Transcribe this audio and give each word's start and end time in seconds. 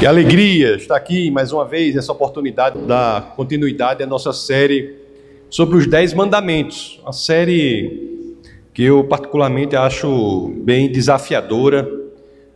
Que 0.00 0.06
alegria 0.06 0.76
estar 0.76 0.96
aqui 0.96 1.30
mais 1.30 1.52
uma 1.52 1.62
vez, 1.62 1.94
essa 1.94 2.10
oportunidade 2.10 2.78
da 2.86 3.34
continuidade 3.36 3.98
da 3.98 4.06
nossa 4.06 4.32
série 4.32 4.96
sobre 5.50 5.76
os 5.76 5.86
Dez 5.86 6.14
Mandamentos. 6.14 6.98
Uma 7.02 7.12
série 7.12 8.32
que 8.72 8.82
eu 8.82 9.04
particularmente 9.04 9.76
acho 9.76 10.54
bem 10.64 10.90
desafiadora, 10.90 11.86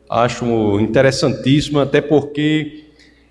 acho 0.09 0.81
interessantíssima, 0.81 1.83
até 1.83 2.01
porque 2.01 2.85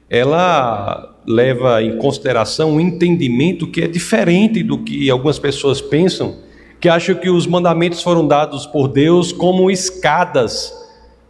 ela 0.08 1.18
leva 1.26 1.82
em 1.82 1.98
consideração 1.98 2.74
um 2.74 2.80
entendimento 2.80 3.66
que 3.66 3.82
é 3.82 3.88
diferente 3.88 4.62
do 4.62 4.78
que 4.78 5.10
algumas 5.10 5.40
pessoas 5.40 5.82
pensam, 5.82 6.38
que 6.80 6.88
acham 6.88 7.16
que 7.16 7.32
os 7.32 7.48
mandamentos 7.48 8.04
foram 8.04 8.28
dados 8.28 8.68
por 8.68 8.88
Deus 8.90 9.32
como 9.32 9.72
escadas 9.72 10.83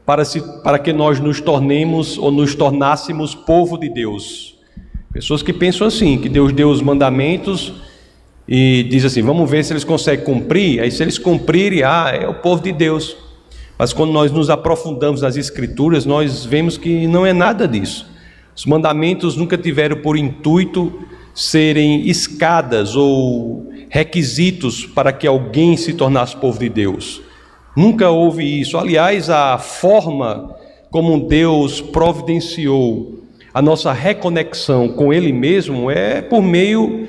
para, 0.06 0.26
se, 0.26 0.42
para 0.62 0.78
que 0.80 0.92
nós 0.92 1.20
nos 1.20 1.40
tornemos 1.40 2.18
ou 2.18 2.32
nos 2.32 2.56
tornássemos 2.56 3.34
povo 3.34 3.78
de 3.78 3.90
Deus. 3.90 4.56
Pessoas 5.12 5.44
que 5.44 5.54
pensam 5.54 5.88
assim, 5.88 6.18
que 6.18 6.27
Deus 6.27 6.52
deu 6.52 6.70
os 6.70 6.82
mandamentos 6.82 7.73
e 8.48 8.84
diz 8.90 9.05
assim: 9.05 9.22
vamos 9.22 9.50
ver 9.50 9.63
se 9.63 9.74
eles 9.74 9.84
conseguem 9.84 10.26
cumprir. 10.26 10.82
Aí, 10.82 10.91
se 10.91 11.04
eles 11.04 11.18
cumprirem, 11.18 11.84
ah, 11.84 12.12
é 12.13 12.27
o 12.27 12.34
povo 12.34 12.62
de 12.62 12.72
Deus. 12.72 13.16
Mas 13.77 13.94
quando 13.94 14.12
nós 14.12 14.32
nos 14.32 14.50
aprofundamos 14.50 15.22
nas 15.22 15.36
Escrituras, 15.36 16.05
nós 16.05 16.46
vemos 16.46 16.77
que 16.77 17.08
não 17.08 17.26
é 17.26 17.34
nada 17.34 17.68
disso. 17.68 18.08
Os 18.55 18.66
mandamentos 18.66 19.35
nunca 19.35 19.58
tiveram 19.58 19.98
por 19.98 20.18
intuito 20.18 21.02
serem 21.34 22.08
escadas 22.08 22.96
ou 22.96 23.72
requisitos 23.90 24.85
para 24.85 25.12
que 25.12 25.26
alguém 25.26 25.76
se 25.76 25.94
tornasse 25.94 26.35
povo 26.35 26.60
de 26.60 26.70
Deus. 26.70 27.22
Nunca 27.76 28.09
houve 28.09 28.44
isso. 28.62 28.77
Aliás, 28.77 29.30
a 29.30 29.58
forma 29.58 30.55
como 30.91 31.27
Deus 31.27 31.82
providenciou 31.82 33.23
a 33.54 33.62
nossa 33.62 33.91
reconexão 33.91 34.90
com 34.90 35.13
Ele 35.13 35.32
mesmo 35.32 35.90
é 35.90 36.22
por 36.22 36.41
meio 36.41 37.07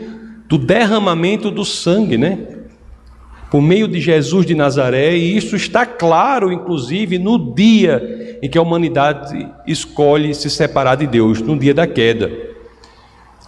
do 0.49 0.59
derramamento 0.59 1.51
do 1.51 1.65
sangue, 1.65 2.19
né? 2.19 2.39
Por 3.51 3.63
meio 3.63 3.87
de 3.87 4.01
Jesus 4.01 4.45
de 4.45 4.55
Nazaré, 4.55 5.17
e 5.17 5.37
isso 5.37 5.55
está 5.55 5.87
claro, 5.87 6.53
inclusive, 6.53 7.19
no 7.19 7.55
dia 7.55 8.39
em 8.43 8.49
que 8.49 8.59
a 8.59 8.63
humanidade 8.63 9.49
escolhe 9.67 10.35
se 10.35 10.51
separar 10.51 10.97
de 10.97 11.07
Deus, 11.07 11.41
no 11.41 11.59
dia 11.59 11.73
da 11.73 11.87
queda. 11.87 12.54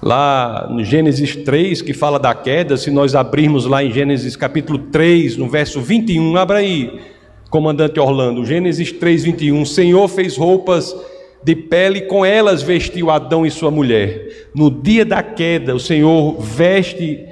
Lá 0.03 0.69
no 0.71 0.85
Gênesis 0.85 1.37
3, 1.37 1.81
que 1.81 1.95
fala 1.95 2.19
da 2.19 2.35
queda, 2.35 2.77
se 2.77 2.91
nós 2.91 3.15
abrirmos 3.15 3.65
lá 3.65 3.83
em 3.83 3.91
Gênesis 3.91 4.37
capítulo 4.37 4.79
3, 4.79 5.37
no 5.37 5.49
verso 5.49 5.81
21, 5.81 6.37
abra 6.37 6.59
aí, 6.59 7.01
comandante 7.49 7.99
Orlando, 7.99 8.45
Gênesis 8.45 8.93
3, 8.93 9.25
21, 9.25 9.63
o 9.63 9.67
Senhor 9.67 10.07
fez 10.09 10.37
roupas 10.37 10.95
de 11.43 11.55
pele, 11.55 12.03
com 12.03 12.27
elas 12.27 12.63
vestiu 12.63 13.11
Adão 13.11 13.47
e 13.47 13.51
sua 13.51 13.71
mulher. 13.71 14.49
No 14.55 14.71
dia 14.71 15.05
da 15.05 15.23
queda, 15.23 15.75
o 15.75 15.81
Senhor 15.81 16.39
veste 16.41 17.25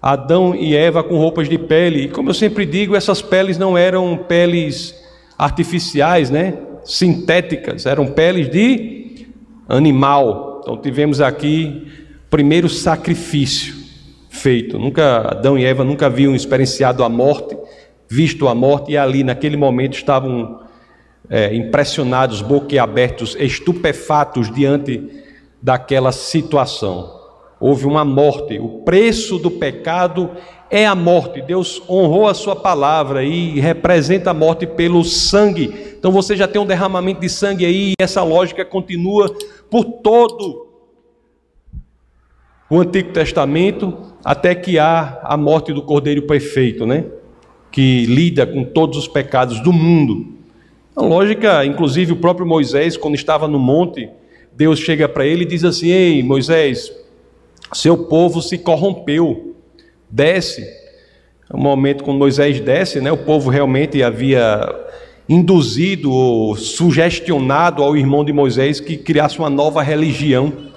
Adão 0.00 0.54
e 0.54 0.74
Eva 0.74 1.04
com 1.04 1.18
roupas 1.18 1.48
de 1.48 1.58
pele. 1.58 2.04
E 2.04 2.08
como 2.08 2.30
eu 2.30 2.34
sempre 2.34 2.64
digo, 2.64 2.96
essas 2.96 3.20
peles 3.20 3.58
não 3.58 3.76
eram 3.76 4.16
peles 4.16 4.94
artificiais, 5.36 6.30
né? 6.30 6.54
Sintéticas, 6.84 7.84
eram 7.84 8.06
peles 8.06 8.48
de 8.48 9.26
animal. 9.68 10.60
Então 10.62 10.76
tivemos 10.76 11.20
aqui 11.20 11.86
primeiro 12.30 12.68
sacrifício 12.68 13.74
feito. 14.28 14.78
Nunca 14.78 15.30
Adão 15.30 15.58
e 15.58 15.64
Eva 15.64 15.84
nunca 15.84 16.06
haviam 16.06 16.34
experienciado 16.34 17.02
a 17.02 17.08
morte, 17.08 17.56
visto 18.08 18.48
a 18.48 18.54
morte 18.54 18.92
e 18.92 18.96
ali 18.96 19.24
naquele 19.24 19.56
momento 19.56 19.94
estavam 19.94 20.60
é, 21.28 21.54
impressionados, 21.54 22.40
boquiabertos, 22.40 23.36
estupefatos 23.38 24.52
diante 24.52 25.08
daquela 25.60 26.12
situação. 26.12 27.16
Houve 27.60 27.86
uma 27.86 28.04
morte, 28.04 28.58
o 28.58 28.82
preço 28.84 29.38
do 29.38 29.50
pecado 29.50 30.30
é 30.70 30.86
a 30.86 30.94
morte. 30.94 31.42
Deus 31.42 31.82
honrou 31.88 32.28
a 32.28 32.34
sua 32.34 32.54
palavra 32.54 33.24
e 33.24 33.58
representa 33.58 34.30
a 34.30 34.34
morte 34.34 34.64
pelo 34.64 35.02
sangue. 35.02 35.94
Então 35.98 36.12
você 36.12 36.36
já 36.36 36.46
tem 36.46 36.62
um 36.62 36.66
derramamento 36.66 37.20
de 37.20 37.28
sangue 37.28 37.66
aí, 37.66 37.90
e 37.90 37.94
essa 38.02 38.22
lógica 38.22 38.64
continua 38.64 39.34
por 39.68 39.84
todo 39.84 40.67
o 42.70 42.78
Antigo 42.80 43.12
Testamento, 43.12 43.96
até 44.24 44.54
que 44.54 44.78
há 44.78 45.20
a 45.22 45.36
morte 45.36 45.72
do 45.72 45.82
Cordeiro 45.82 46.22
Perfeito, 46.22 46.84
né? 46.84 47.04
Que 47.72 48.04
lida 48.06 48.46
com 48.46 48.64
todos 48.64 48.98
os 48.98 49.08
pecados 49.08 49.60
do 49.60 49.72
mundo. 49.72 50.34
A 50.94 51.02
lógica, 51.02 51.64
inclusive 51.64 52.12
o 52.12 52.16
próprio 52.16 52.46
Moisés, 52.46 52.96
quando 52.96 53.14
estava 53.14 53.48
no 53.48 53.58
monte, 53.58 54.10
Deus 54.54 54.80
chega 54.80 55.08
para 55.08 55.24
ele 55.24 55.42
e 55.42 55.46
diz 55.46 55.64
assim: 55.64 55.88
Ei, 55.88 56.22
Moisés, 56.22 56.92
seu 57.72 57.96
povo 57.96 58.42
se 58.42 58.58
corrompeu, 58.58 59.54
desce. 60.10 60.62
É 61.50 61.56
um 61.56 61.60
momento 61.60 62.04
quando 62.04 62.18
Moisés 62.18 62.60
desce, 62.60 63.00
né, 63.00 63.10
o 63.10 63.16
povo 63.16 63.48
realmente 63.48 64.02
havia 64.02 64.68
induzido 65.26 66.12
ou 66.12 66.56
sugestionado 66.56 67.82
ao 67.82 67.96
irmão 67.96 68.24
de 68.24 68.32
Moisés 68.32 68.80
que 68.80 68.96
criasse 68.96 69.38
uma 69.38 69.48
nova 69.48 69.82
religião 69.82 70.67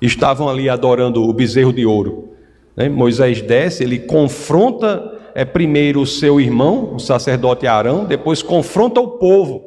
estavam 0.00 0.48
ali 0.48 0.68
adorando 0.68 1.22
o 1.22 1.32
bezerro 1.32 1.72
de 1.72 1.84
ouro. 1.84 2.30
Né? 2.76 2.88
Moisés 2.88 3.42
desce, 3.42 3.82
ele 3.82 3.98
confronta 3.98 5.18
é, 5.34 5.44
primeiro 5.44 6.00
o 6.00 6.06
seu 6.06 6.40
irmão, 6.40 6.94
o 6.94 6.98
sacerdote 6.98 7.66
Arão, 7.66 8.04
depois 8.04 8.42
confronta 8.42 9.00
o 9.00 9.08
povo 9.08 9.64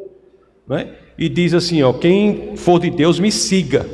né? 0.68 0.90
e 1.18 1.30
diz 1.30 1.54
assim: 1.54 1.82
ó, 1.84 1.94
quem 1.94 2.56
for 2.56 2.80
de 2.80 2.90
Deus 2.90 3.20
me 3.20 3.32
siga. 3.32 3.86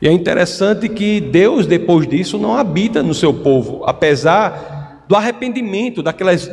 E 0.00 0.08
é 0.08 0.12
interessante 0.12 0.88
que 0.88 1.20
Deus, 1.20 1.64
depois 1.64 2.08
disso, 2.08 2.36
não 2.36 2.56
habita 2.56 3.04
no 3.04 3.14
seu 3.14 3.32
povo, 3.32 3.84
apesar 3.84 5.04
do 5.08 5.14
arrependimento, 5.14 6.02
daquelas, 6.02 6.50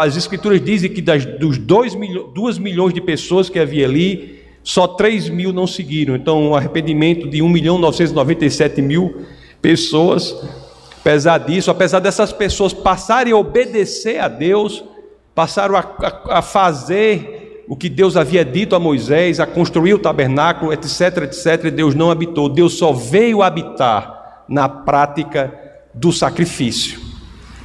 as 0.00 0.16
escrituras 0.16 0.62
dizem 0.62 0.92
que 0.92 1.00
das, 1.00 1.24
dos 1.24 1.58
dois 1.58 1.94
milho, 1.94 2.30
duas 2.32 2.58
milhões 2.58 2.94
de 2.94 3.00
pessoas 3.00 3.48
que 3.48 3.58
havia 3.58 3.86
ali, 3.86 4.41
só 4.62 4.86
3 4.86 5.28
mil 5.28 5.52
não 5.52 5.66
seguiram. 5.66 6.14
Então, 6.14 6.50
um 6.50 6.54
arrependimento 6.54 7.28
de 7.28 7.42
1 7.42 7.48
milhão 7.48 7.78
997 7.78 8.80
mil 8.80 9.24
pessoas. 9.60 10.34
Apesar 11.00 11.38
disso, 11.38 11.70
apesar 11.70 11.98
dessas 11.98 12.32
pessoas 12.32 12.72
passarem 12.72 13.32
a 13.32 13.36
obedecer 13.36 14.20
a 14.20 14.28
Deus, 14.28 14.84
passaram 15.34 15.76
a, 15.76 15.80
a, 15.80 16.38
a 16.38 16.42
fazer 16.42 17.64
o 17.68 17.76
que 17.76 17.88
Deus 17.88 18.16
havia 18.16 18.44
dito 18.44 18.76
a 18.76 18.80
Moisés, 18.80 19.40
a 19.40 19.46
construir 19.46 19.94
o 19.94 19.98
tabernáculo, 19.98 20.72
etc, 20.72 21.22
etc, 21.24 21.70
Deus 21.70 21.94
não 21.94 22.10
habitou. 22.10 22.48
Deus 22.48 22.74
só 22.74 22.92
veio 22.92 23.42
habitar 23.42 24.44
na 24.48 24.68
prática 24.68 25.52
do 25.94 26.12
sacrifício. 26.12 27.00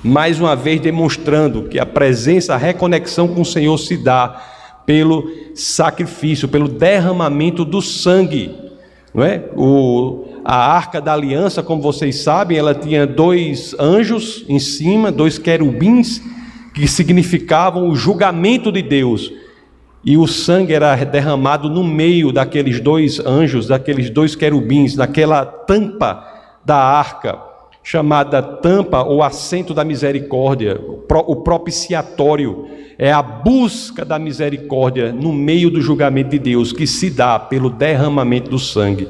Mais 0.03 0.39
uma 0.39 0.55
vez 0.55 0.79
demonstrando 0.79 1.63
que 1.63 1.79
a 1.79 1.85
presença, 1.85 2.53
a 2.53 2.57
reconexão 2.57 3.27
com 3.27 3.41
o 3.41 3.45
Senhor 3.45 3.77
se 3.77 3.97
dá 3.97 4.41
pelo 4.87 5.29
sacrifício, 5.53 6.47
pelo 6.47 6.69
derramamento 6.69 7.65
do 7.65 7.81
sangue. 7.81 8.55
Não 9.13 9.21
é? 9.21 9.43
O, 9.53 10.25
a 10.45 10.55
arca 10.55 11.01
da 11.01 11.11
aliança, 11.11 11.61
como 11.61 11.81
vocês 11.81 12.23
sabem, 12.23 12.57
ela 12.57 12.73
tinha 12.73 13.05
dois 13.05 13.75
anjos 13.77 14.45
em 14.47 14.59
cima, 14.59 15.11
dois 15.11 15.37
querubins, 15.37 16.21
que 16.73 16.87
significavam 16.87 17.89
o 17.89 17.95
julgamento 17.97 18.71
de 18.71 18.81
Deus. 18.81 19.29
E 20.05 20.15
o 20.15 20.25
sangue 20.25 20.73
era 20.73 20.95
derramado 20.95 21.69
no 21.69 21.83
meio 21.83 22.31
daqueles 22.31 22.79
dois 22.79 23.19
anjos, 23.19 23.67
daqueles 23.67 24.09
dois 24.09 24.35
querubins, 24.35 24.95
naquela 24.95 25.45
tampa 25.45 26.25
da 26.63 26.77
arca 26.77 27.46
chamada 27.89 28.43
tampa 28.43 29.01
ou 29.01 29.23
assento 29.23 29.73
da 29.73 29.85
misericórdia, 29.85 30.77
o 31.25 31.35
propiciatório, 31.37 32.67
é 32.99 33.13
a 33.13 33.21
busca 33.21 34.03
da 34.03 34.19
misericórdia 34.19 35.13
no 35.13 35.31
meio 35.31 35.69
do 35.69 35.79
julgamento 35.79 36.31
de 36.31 36.37
Deus 36.37 36.73
que 36.73 36.85
se 36.85 37.09
dá 37.09 37.39
pelo 37.39 37.69
derramamento 37.69 38.49
do 38.49 38.59
sangue. 38.59 39.07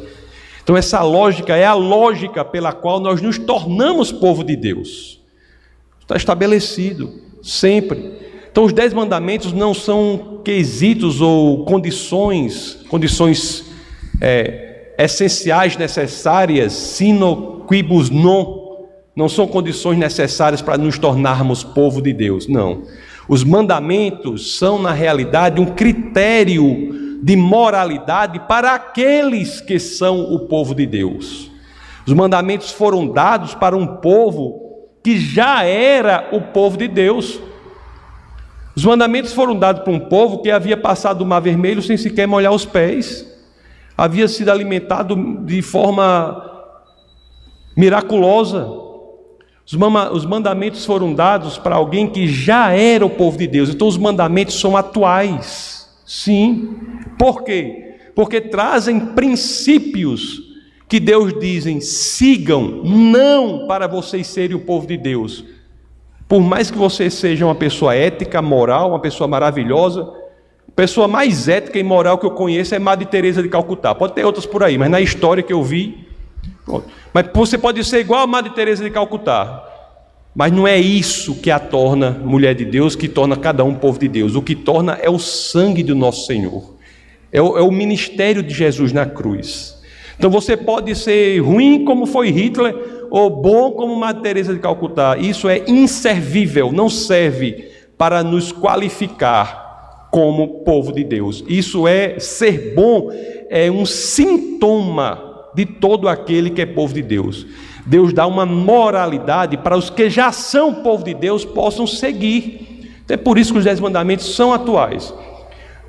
Então, 0.62 0.78
essa 0.78 1.02
lógica 1.02 1.58
é 1.58 1.66
a 1.66 1.74
lógica 1.74 2.46
pela 2.46 2.72
qual 2.72 3.00
nós 3.00 3.20
nos 3.20 3.40
tornamos 3.40 4.12
povo 4.12 4.44
de 4.44 4.56
Deus. 4.56 5.20
Está 6.00 6.16
estabelecido, 6.16 7.12
sempre. 7.42 8.14
Então, 8.52 8.64
os 8.64 8.74
dez 8.74 8.94
mandamentos 8.94 9.54
não 9.54 9.74
são 9.74 10.42
quesitos 10.46 11.20
ou 11.20 11.66
condições, 11.66 12.78
condições 12.88 13.66
é, 14.22 14.94
essenciais, 15.00 15.76
necessárias, 15.76 16.74
sino 16.74 17.66
quibus 17.68 18.12
non, 18.12 18.67
não 19.18 19.28
são 19.28 19.48
condições 19.48 19.98
necessárias 19.98 20.62
para 20.62 20.78
nos 20.78 21.00
tornarmos 21.00 21.64
povo 21.64 22.04
de 22.04 22.14
Deus, 22.14 22.48
não. 22.48 22.84
Os 23.28 23.44
mandamentos 23.44 24.58
são, 24.60 24.80
na 24.80 24.92
realidade, 24.92 25.60
um 25.60 25.66
critério 25.66 27.20
de 27.24 27.36
moralidade 27.36 28.40
para 28.42 28.76
aqueles 28.76 29.60
que 29.60 29.80
são 29.80 30.22
o 30.32 30.42
povo 30.42 30.76
de 30.76 30.86
Deus. 30.86 31.50
Os 32.06 32.14
mandamentos 32.14 32.70
foram 32.70 33.08
dados 33.08 33.56
para 33.56 33.76
um 33.76 33.88
povo 33.88 34.86
que 35.04 35.20
já 35.20 35.64
era 35.64 36.30
o 36.32 36.40
povo 36.40 36.78
de 36.78 36.88
Deus. 36.88 37.40
Os 38.76 38.86
mandamentos 38.86 39.34
foram 39.34 39.58
dados 39.58 39.82
para 39.82 39.94
um 39.94 40.00
povo 40.00 40.44
que 40.44 40.52
havia 40.52 40.78
passado 40.78 41.22
o 41.22 41.26
mar 41.26 41.40
vermelho 41.40 41.82
sem 41.82 41.98
sequer 41.98 42.28
molhar 42.28 42.54
os 42.54 42.66
pés. 42.68 43.26
havia 43.98 44.28
sido 44.28 44.52
alimentado 44.52 45.44
de 45.44 45.64
forma 45.64 46.70
miraculosa. 47.76 48.86
Os 50.14 50.26
mandamentos 50.26 50.86
foram 50.86 51.14
dados 51.14 51.58
para 51.58 51.76
alguém 51.76 52.08
que 52.08 52.26
já 52.26 52.72
era 52.72 53.06
o 53.06 53.10
povo 53.10 53.38
de 53.38 53.46
Deus, 53.46 53.70
então 53.70 53.86
os 53.86 53.98
mandamentos 53.98 54.58
são 54.58 54.78
atuais. 54.78 55.90
Sim. 56.06 56.74
Por 57.20 57.44
quê? 57.44 57.98
Porque 58.16 58.40
trazem 58.40 58.98
princípios 59.08 60.42
que 60.88 61.02
Deus 61.02 61.38
dizem, 61.38 61.82
sigam, 61.82 62.82
não 62.86 63.68
para 63.68 63.88
vocês 63.88 64.26
serem 64.28 64.56
o 64.56 64.62
povo 64.62 64.88
de 64.88 64.96
Deus. 64.96 65.44
Por 66.30 66.40
mais 66.40 66.72
que 66.72 66.78
você 66.78 67.10
seja 67.10 67.44
uma 67.44 67.56
pessoa 67.56 67.94
ética, 67.94 68.42
moral, 68.42 68.92
uma 68.92 69.00
pessoa 69.02 69.28
maravilhosa, 69.28 70.10
a 70.66 70.72
pessoa 70.74 71.10
mais 71.10 71.50
ética 71.50 71.78
e 71.78 71.84
moral 71.84 72.18
que 72.18 72.26
eu 72.26 72.32
conheço 72.32 72.74
é 72.74 72.80
Madre 72.80 73.06
Teresa 73.06 73.44
de 73.44 73.50
Calcutá. 73.50 73.94
Pode 73.94 74.14
ter 74.14 74.26
outras 74.26 74.46
por 74.46 74.64
aí, 74.64 74.78
mas 74.78 74.90
na 74.90 75.02
história 75.02 75.44
que 75.44 75.52
eu 75.52 75.62
vi, 75.62 76.07
mas 77.14 77.26
você 77.34 77.58
pode 77.58 77.84
ser 77.84 78.00
igual 78.00 78.22
a 78.22 78.28
Madre 78.28 78.54
Teresa 78.54 78.84
de 78.84 78.90
Calcutá. 78.90 79.64
Mas 80.36 80.52
não 80.52 80.68
é 80.68 80.78
isso 80.78 81.36
que 81.36 81.50
a 81.50 81.58
torna 81.58 82.12
mulher 82.12 82.54
de 82.54 82.64
Deus, 82.64 82.96
que 82.96 83.08
torna 83.08 83.36
cada 83.36 83.64
um 83.64 83.74
povo 83.74 83.98
de 83.98 84.08
Deus. 84.08 84.36
O 84.36 84.42
que 84.42 84.56
torna 84.56 84.94
é 85.02 85.10
o 85.10 85.18
sangue 85.18 85.82
do 85.82 85.96
nosso 85.96 86.28
Senhor. 86.28 86.76
É 87.32 87.42
o, 87.42 87.58
é 87.58 87.62
o 87.62 87.72
ministério 87.72 88.44
de 88.44 88.54
Jesus 88.54 88.94
na 88.94 89.06
cruz. 89.06 89.82
Então 90.18 90.30
você 90.30 90.56
pode 90.56 90.94
ser 90.96 91.40
ruim 91.40 91.84
como 91.86 92.06
foi 92.06 92.30
Hitler 92.30 92.76
ou 93.10 93.30
bom 93.30 93.72
como 93.72 93.96
Madre 93.96 94.22
Teresa 94.22 94.54
de 94.54 94.60
Calcutá. 94.60 95.18
Isso 95.18 95.50
é 95.50 95.64
inservível, 95.68 96.72
não 96.72 96.88
serve 96.88 97.72
para 97.98 98.24
nos 98.24 98.52
qualificar 98.52 100.10
como 100.12 100.64
povo 100.64 100.92
de 100.92 101.04
Deus. 101.04 101.44
Isso 101.48 101.88
é 101.88 102.20
ser 102.20 102.74
bom, 102.76 103.10
é 103.50 103.72
um 103.72 103.86
sintoma 103.86 105.27
de 105.58 105.66
todo 105.66 106.08
aquele 106.08 106.52
que 106.52 106.62
é 106.62 106.68
povo 106.68 106.94
de 106.94 107.02
Deus. 107.02 107.48
Deus 107.84 108.14
dá 108.14 108.28
uma 108.28 108.46
moralidade 108.46 109.58
para 109.58 109.76
os 109.76 109.90
que 109.90 110.08
já 110.08 110.32
são 110.32 110.72
povo 110.72 111.04
de 111.04 111.16
Deus 111.16 111.44
possam 111.44 111.88
seguir. 111.88 112.92
É 113.10 113.18
por 113.18 113.40
isso 113.40 113.54
que 113.54 113.58
os 113.58 113.66
dez 113.66 113.80
mandamentos 113.80 114.36
são 114.36 114.54
atuais. 114.54 115.12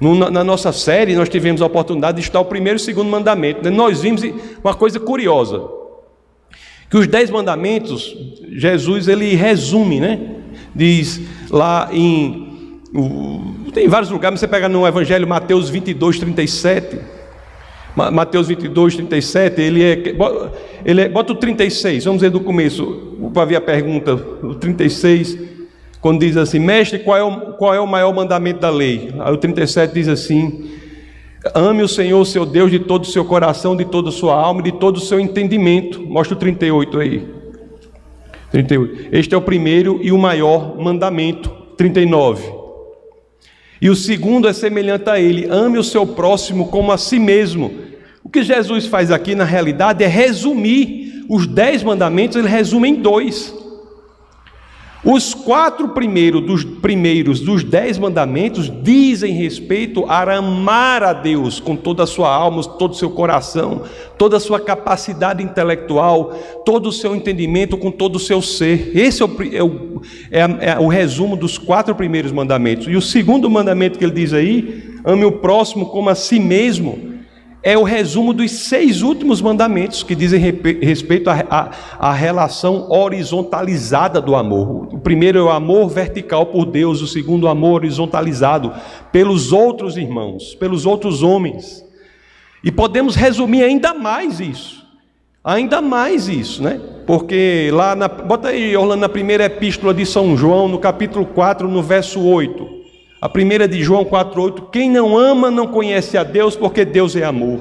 Na 0.01 0.43
nossa 0.43 0.73
série, 0.73 1.15
nós 1.15 1.29
tivemos 1.29 1.61
a 1.61 1.67
oportunidade 1.67 2.17
de 2.17 2.23
estudar 2.23 2.41
o 2.41 2.47
primeiro 2.47 2.79
e 2.79 2.81
o 2.81 2.83
segundo 2.83 3.11
mandamento. 3.11 3.63
Né? 3.63 3.69
Nós 3.69 4.01
vimos 4.01 4.23
uma 4.65 4.73
coisa 4.73 4.99
curiosa: 4.99 5.63
que 6.89 6.97
os 6.97 7.07
dez 7.07 7.29
mandamentos, 7.29 8.17
Jesus 8.53 9.07
ele 9.07 9.35
resume, 9.35 10.01
né? 10.01 10.37
Diz 10.75 11.21
lá 11.51 11.91
em. 11.93 12.81
Tem 13.75 13.87
vários 13.87 14.11
lugares, 14.11 14.41
você 14.41 14.49
pega 14.49 14.67
no 14.67 14.87
Evangelho 14.87 15.29
Mateus 15.29 15.69
22, 15.69 16.21
37. 16.21 17.18
Mateus 18.11 18.49
22, 18.49 18.97
37, 18.97 19.61
ele 19.61 19.83
é, 19.83 20.03
ele 20.85 21.01
é. 21.03 21.09
Bota 21.09 21.33
o 21.33 21.37
36, 21.37 22.05
vamos 22.05 22.23
ver 22.23 22.31
do 22.31 22.41
começo, 22.41 23.31
para 23.35 23.45
ver 23.45 23.57
a 23.57 23.61
pergunta. 23.61 24.15
O 24.15 24.55
36 24.55 25.59
quando 26.01 26.21
diz 26.21 26.37
assim, 26.37 26.61
mestre, 26.61 27.01
qual 27.01 27.17
é, 27.17 27.23
o, 27.23 27.53
qual 27.55 27.75
é 27.75 27.81
o 27.81 27.87
maior 27.87 28.15
mandamento 28.15 28.61
da 28.61 28.71
lei? 28.71 29.13
Aí 29.19 29.33
o 29.33 29.37
37 29.37 29.93
diz 29.93 30.09
assim: 30.09 30.71
ame 31.55 31.83
o 31.83 31.89
Senhor, 31.89 32.25
seu 32.25 32.47
Deus, 32.47 32.71
de 32.71 32.79
todo 32.79 33.03
o 33.03 33.07
seu 33.07 33.25
coração, 33.25 33.77
de 33.77 33.85
toda 33.85 34.09
a 34.09 34.13
sua 34.13 34.35
alma 34.35 34.63
de 34.63 34.73
todo 34.73 34.97
o 34.97 35.01
seu 35.01 35.19
entendimento. 35.19 36.01
Mostra 36.01 36.37
o 36.37 36.39
38 36.39 37.01
aí. 37.01 37.27
38. 38.53 39.09
Este 39.13 39.35
é 39.35 39.39
o 39.39 39.43
primeiro 39.43 39.99
e 40.03 40.13
o 40.13 40.19
maior 40.19 40.79
mandamento. 40.79 41.51
39. 41.77 42.59
E 43.81 43.89
o 43.89 43.95
segundo 43.95 44.49
é 44.49 44.53
semelhante 44.53 45.11
a 45.11 45.21
ele: 45.21 45.47
ame 45.51 45.79
o 45.79 45.85
seu 45.85 46.07
próximo 46.07 46.69
como 46.69 46.93
a 46.93 46.99
si 46.99 47.19
mesmo. 47.19 47.88
O 48.29 48.31
que 48.31 48.43
Jesus 48.43 48.85
faz 48.85 49.11
aqui, 49.11 49.35
na 49.35 49.45
realidade, 49.45 50.05
é 50.05 50.07
resumir 50.07 51.25
os 51.31 51.47
dez 51.47 51.83
mandamentos, 51.83 52.37
ele 52.37 52.47
resume 52.47 52.91
em 52.91 52.97
dois. 52.97 53.55
Os 55.03 55.33
quatro 55.33 55.89
primeiros 55.89 56.43
dos 56.43 56.63
primeiros 56.63 57.41
dos 57.41 57.65
dez 57.65 57.97
mandamentos 57.97 58.71
dizem 58.83 59.33
respeito 59.33 60.05
a 60.07 60.37
amar 60.37 61.03
a 61.03 61.15
Deus 61.15 61.59
com 61.59 61.75
toda 61.75 62.03
a 62.03 62.07
sua 62.07 62.31
alma, 62.31 62.63
todo 62.63 62.91
o 62.91 62.97
seu 62.97 63.09
coração, 63.09 63.85
toda 64.19 64.37
a 64.37 64.41
sua 64.41 64.61
capacidade 64.61 65.43
intelectual, 65.43 66.35
todo 66.67 66.91
o 66.91 66.93
seu 66.93 67.17
entendimento, 67.17 67.79
com 67.79 67.91
todo 67.91 68.17
o 68.17 68.21
seu 68.21 68.43
ser. 68.43 68.95
Esse 68.95 69.23
é 69.23 69.25
o, 69.25 69.31
é 69.55 69.63
o, 69.63 70.03
é, 70.31 70.73
é 70.73 70.79
o 70.79 70.89
resumo 70.89 71.35
dos 71.35 71.57
quatro 71.57 71.95
primeiros 71.95 72.31
mandamentos. 72.31 72.89
E 72.89 72.95
o 72.95 73.01
segundo 73.01 73.49
mandamento 73.49 73.99
que 73.99 74.05
ele 74.05 74.13
diz 74.13 74.35
aí, 74.35 75.01
ame 75.03 75.25
o 75.25 75.33
próximo 75.33 75.87
como 75.87 76.11
a 76.11 76.15
si 76.15 76.39
mesmo 76.39 77.08
é 77.63 77.77
o 77.77 77.83
resumo 77.83 78.33
dos 78.33 78.51
seis 78.51 79.03
últimos 79.03 79.41
mandamentos 79.41 80.03
que 80.03 80.15
dizem 80.15 80.41
respeito 80.81 81.29
à 81.29 82.13
relação 82.13 82.91
horizontalizada 82.91 84.21
do 84.21 84.37
amor. 84.37 84.89
O 84.93 84.99
primeiro 84.99 85.39
é 85.39 85.43
o 85.43 85.51
amor 85.51 85.89
vertical 85.89 86.47
por 86.47 86.67
Deus, 86.67 87.03
o 87.03 87.07
segundo, 87.07 87.45
o 87.45 87.49
amor 87.49 87.83
horizontalizado 87.83 88.73
pelos 89.11 89.53
outros 89.53 89.97
irmãos, 89.97 90.55
pelos 90.55 90.87
outros 90.87 91.23
homens. 91.23 91.85
E 92.63 92.71
podemos 92.71 93.17
resumir 93.17 93.65
ainda 93.65 93.93
mais 93.93 94.39
isso. 94.39 94.87
Ainda 95.43 95.81
mais 95.81 96.29
isso, 96.29 96.63
né? 96.63 96.81
Porque 97.07 97.71
lá 97.73 97.97
na. 97.97 98.07
Bota 98.07 98.49
aí, 98.49 98.77
Orlando, 98.77 99.01
na 99.01 99.09
primeira 99.09 99.45
epístola 99.45 99.95
de 99.95 100.05
São 100.05 100.37
João, 100.37 100.69
no 100.69 100.79
capítulo 100.79 101.25
4, 101.25 101.67
no 101.69 101.83
verso 101.83 102.21
8. 102.21 102.78
A 103.21 103.29
primeira 103.29 103.67
de 103.67 103.83
João 103.83 104.05
4,8: 104.05 104.71
Quem 104.71 104.89
não 104.91 105.19
ama 105.19 105.51
não 105.51 105.67
conhece 105.67 106.17
a 106.17 106.23
Deus, 106.23 106.55
porque 106.55 106.85
Deus 106.85 107.17
é 107.17 107.25
amor. 107.25 107.61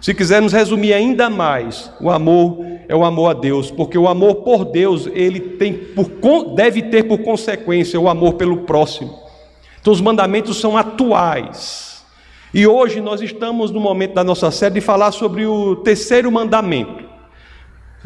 Se 0.00 0.12
quisermos 0.12 0.52
resumir 0.52 0.92
ainda 0.92 1.30
mais, 1.30 1.90
o 2.00 2.10
amor 2.10 2.58
é 2.88 2.94
o 2.94 3.04
amor 3.04 3.30
a 3.30 3.32
Deus, 3.32 3.70
porque 3.70 3.96
o 3.96 4.08
amor 4.08 4.36
por 4.36 4.64
Deus 4.64 5.08
ele 5.14 5.40
tem 5.40 5.72
por, 5.72 6.54
deve 6.54 6.82
ter 6.82 7.04
por 7.04 7.18
consequência 7.18 7.98
o 7.98 8.08
amor 8.08 8.34
pelo 8.34 8.58
próximo. 8.58 9.16
Então 9.80 9.92
os 9.92 10.00
mandamentos 10.00 10.60
são 10.60 10.76
atuais. 10.76 12.04
E 12.52 12.66
hoje 12.66 13.00
nós 13.00 13.22
estamos 13.22 13.70
no 13.70 13.80
momento 13.80 14.12
da 14.12 14.22
nossa 14.22 14.50
série 14.50 14.74
de 14.74 14.80
falar 14.82 15.12
sobre 15.12 15.46
o 15.46 15.76
terceiro 15.76 16.30
mandamento. 16.30 17.04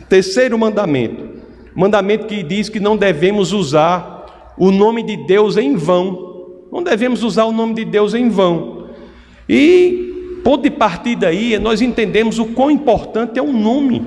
Terceiro 0.08 0.56
mandamento. 0.56 1.42
Mandamento 1.74 2.26
que 2.26 2.44
diz 2.44 2.68
que 2.68 2.78
não 2.78 2.96
devemos 2.96 3.52
usar 3.52 4.54
o 4.56 4.70
nome 4.70 5.02
de 5.02 5.16
Deus 5.16 5.56
em 5.56 5.74
vão 5.74 6.35
não 6.70 6.82
devemos 6.82 7.22
usar 7.22 7.44
o 7.44 7.52
nome 7.52 7.74
de 7.74 7.84
Deus 7.84 8.14
em 8.14 8.28
vão. 8.28 8.88
E, 9.48 10.40
ponto 10.42 10.62
de 10.62 10.70
partida 10.70 11.28
aí, 11.28 11.58
nós 11.58 11.80
entendemos 11.80 12.38
o 12.38 12.46
quão 12.46 12.70
importante 12.70 13.38
é 13.38 13.42
o 13.42 13.52
nome. 13.52 14.04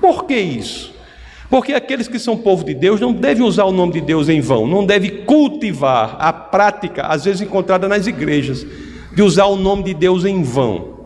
Por 0.00 0.24
que 0.24 0.36
isso? 0.36 0.94
Porque 1.50 1.72
aqueles 1.72 2.06
que 2.06 2.18
são 2.18 2.36
povo 2.36 2.64
de 2.64 2.74
Deus 2.74 3.00
não 3.00 3.12
devem 3.12 3.44
usar 3.44 3.64
o 3.64 3.72
nome 3.72 3.92
de 3.92 4.00
Deus 4.00 4.28
em 4.28 4.40
vão, 4.40 4.66
não 4.66 4.86
devem 4.86 5.24
cultivar 5.24 6.16
a 6.20 6.32
prática, 6.32 7.02
às 7.02 7.24
vezes 7.24 7.42
encontrada 7.42 7.88
nas 7.88 8.06
igrejas, 8.06 8.64
de 9.12 9.22
usar 9.22 9.46
o 9.46 9.56
nome 9.56 9.82
de 9.82 9.92
Deus 9.92 10.24
em 10.24 10.42
vão. 10.42 11.00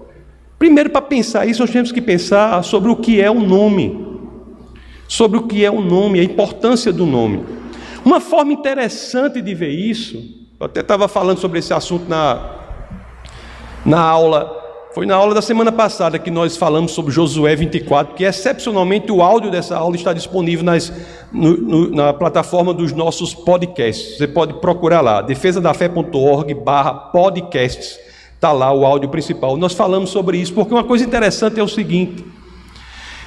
Primeiro, 0.59 0.91
para 0.91 1.01
pensar 1.01 1.47
isso, 1.47 1.63
nós 1.63 1.71
temos 1.71 1.91
que 1.91 2.01
pensar 2.01 2.63
sobre 2.63 2.91
o 2.91 2.97
que 2.97 3.21
é 3.21 3.31
o 3.31 3.41
nome, 3.41 4.07
sobre 5.09 5.39
o 5.39 5.47
que 5.47 5.65
é 5.65 5.71
o 5.71 5.81
nome, 5.81 6.21
a 6.21 6.25
importância 6.25 6.93
do 6.93 7.07
nome. 7.07 7.43
Uma 8.05 8.21
forma 8.21 8.53
interessante 8.53 9.41
de 9.41 9.55
ver 9.55 9.71
isso 9.71 10.44
eu 10.61 10.67
até 10.67 10.81
estava 10.81 11.09
falando 11.09 11.39
sobre 11.39 11.59
esse 11.59 11.75
assunto 11.75 12.09
na, 12.09 12.51
na 13.85 14.01
aula. 14.01 14.63
Foi 14.95 15.05
na 15.05 15.17
aula 15.17 15.35
da 15.35 15.43
semana 15.43 15.73
passada 15.73 16.21
que 16.21 16.31
nós 16.31 16.57
falamos 16.57 16.93
sobre 16.93 17.13
Josué 17.13 17.57
24, 17.57 18.15
que 18.15 18.23
excepcionalmente 18.23 19.11
o 19.11 19.21
áudio 19.21 19.51
dessa 19.51 19.77
aula 19.77 19.97
está 19.97 20.13
disponível 20.13 20.65
nas, 20.65 20.93
no, 21.33 21.57
no, 21.57 21.91
na 21.91 22.13
plataforma 22.13 22.73
dos 22.73 22.93
nossos 22.93 23.35
podcasts. 23.35 24.17
Você 24.17 24.29
pode 24.29 24.55
procurar 24.61 25.01
lá, 25.01 25.21
defesadafé.org 25.21 26.55
barra 26.55 26.95
podcasts. 26.95 27.99
Está 28.37 28.53
lá 28.53 28.73
o 28.73 28.87
áudio 28.87 29.09
principal. 29.09 29.57
Nós 29.57 29.73
falamos 29.73 30.11
sobre 30.11 30.39
isso, 30.39 30.55
porque 30.55 30.73
uma 30.73 30.85
coisa 30.85 31.05
interessante 31.05 31.59
é 31.59 31.63
o 31.63 31.69
seguinte. 31.69 32.25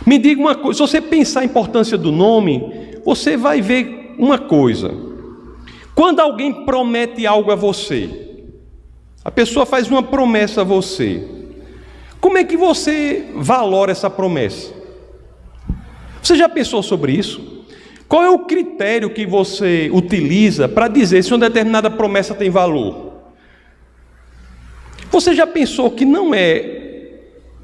Me 0.05 0.17
diga 0.17 0.39
uma 0.39 0.55
coisa, 0.55 0.77
se 0.77 0.91
você 0.91 1.01
pensar 1.01 1.41
a 1.41 1.45
importância 1.45 1.97
do 1.97 2.13
nome, 2.13 3.01
você 3.03 3.35
vai 3.35 3.61
ver 3.61 4.15
uma 4.17 4.39
coisa. 4.39 5.16
Quando 5.97 6.19
alguém 6.19 6.63
promete 6.63 7.25
algo 7.25 7.51
a 7.51 7.55
você, 7.55 8.07
a 9.25 9.31
pessoa 9.31 9.65
faz 9.65 9.89
uma 9.89 10.03
promessa 10.03 10.61
a 10.61 10.63
você, 10.63 11.27
como 12.21 12.37
é 12.37 12.43
que 12.43 12.55
você 12.55 13.31
valora 13.33 13.91
essa 13.91 14.07
promessa? 14.07 14.71
Você 16.21 16.35
já 16.35 16.47
pensou 16.47 16.83
sobre 16.83 17.13
isso? 17.13 17.65
Qual 18.07 18.23
é 18.23 18.29
o 18.29 18.45
critério 18.45 19.09
que 19.09 19.25
você 19.25 19.89
utiliza 19.91 20.69
para 20.69 20.87
dizer 20.87 21.23
se 21.23 21.33
uma 21.33 21.39
determinada 21.39 21.89
promessa 21.89 22.35
tem 22.35 22.51
valor? 22.51 23.13
Você 25.09 25.33
já 25.33 25.47
pensou 25.47 25.89
que 25.89 26.05
não 26.05 26.31
é, 26.31 27.21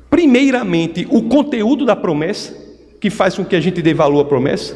primeiramente, 0.10 1.08
o 1.12 1.22
conteúdo 1.22 1.86
da 1.86 1.96
promessa 1.96 2.52
que 3.00 3.12
faz 3.12 3.36
com 3.36 3.46
que 3.46 3.56
a 3.56 3.62
gente 3.62 3.80
dê 3.80 3.94
valor 3.94 4.22
à 4.22 4.26
promessa? 4.26 4.76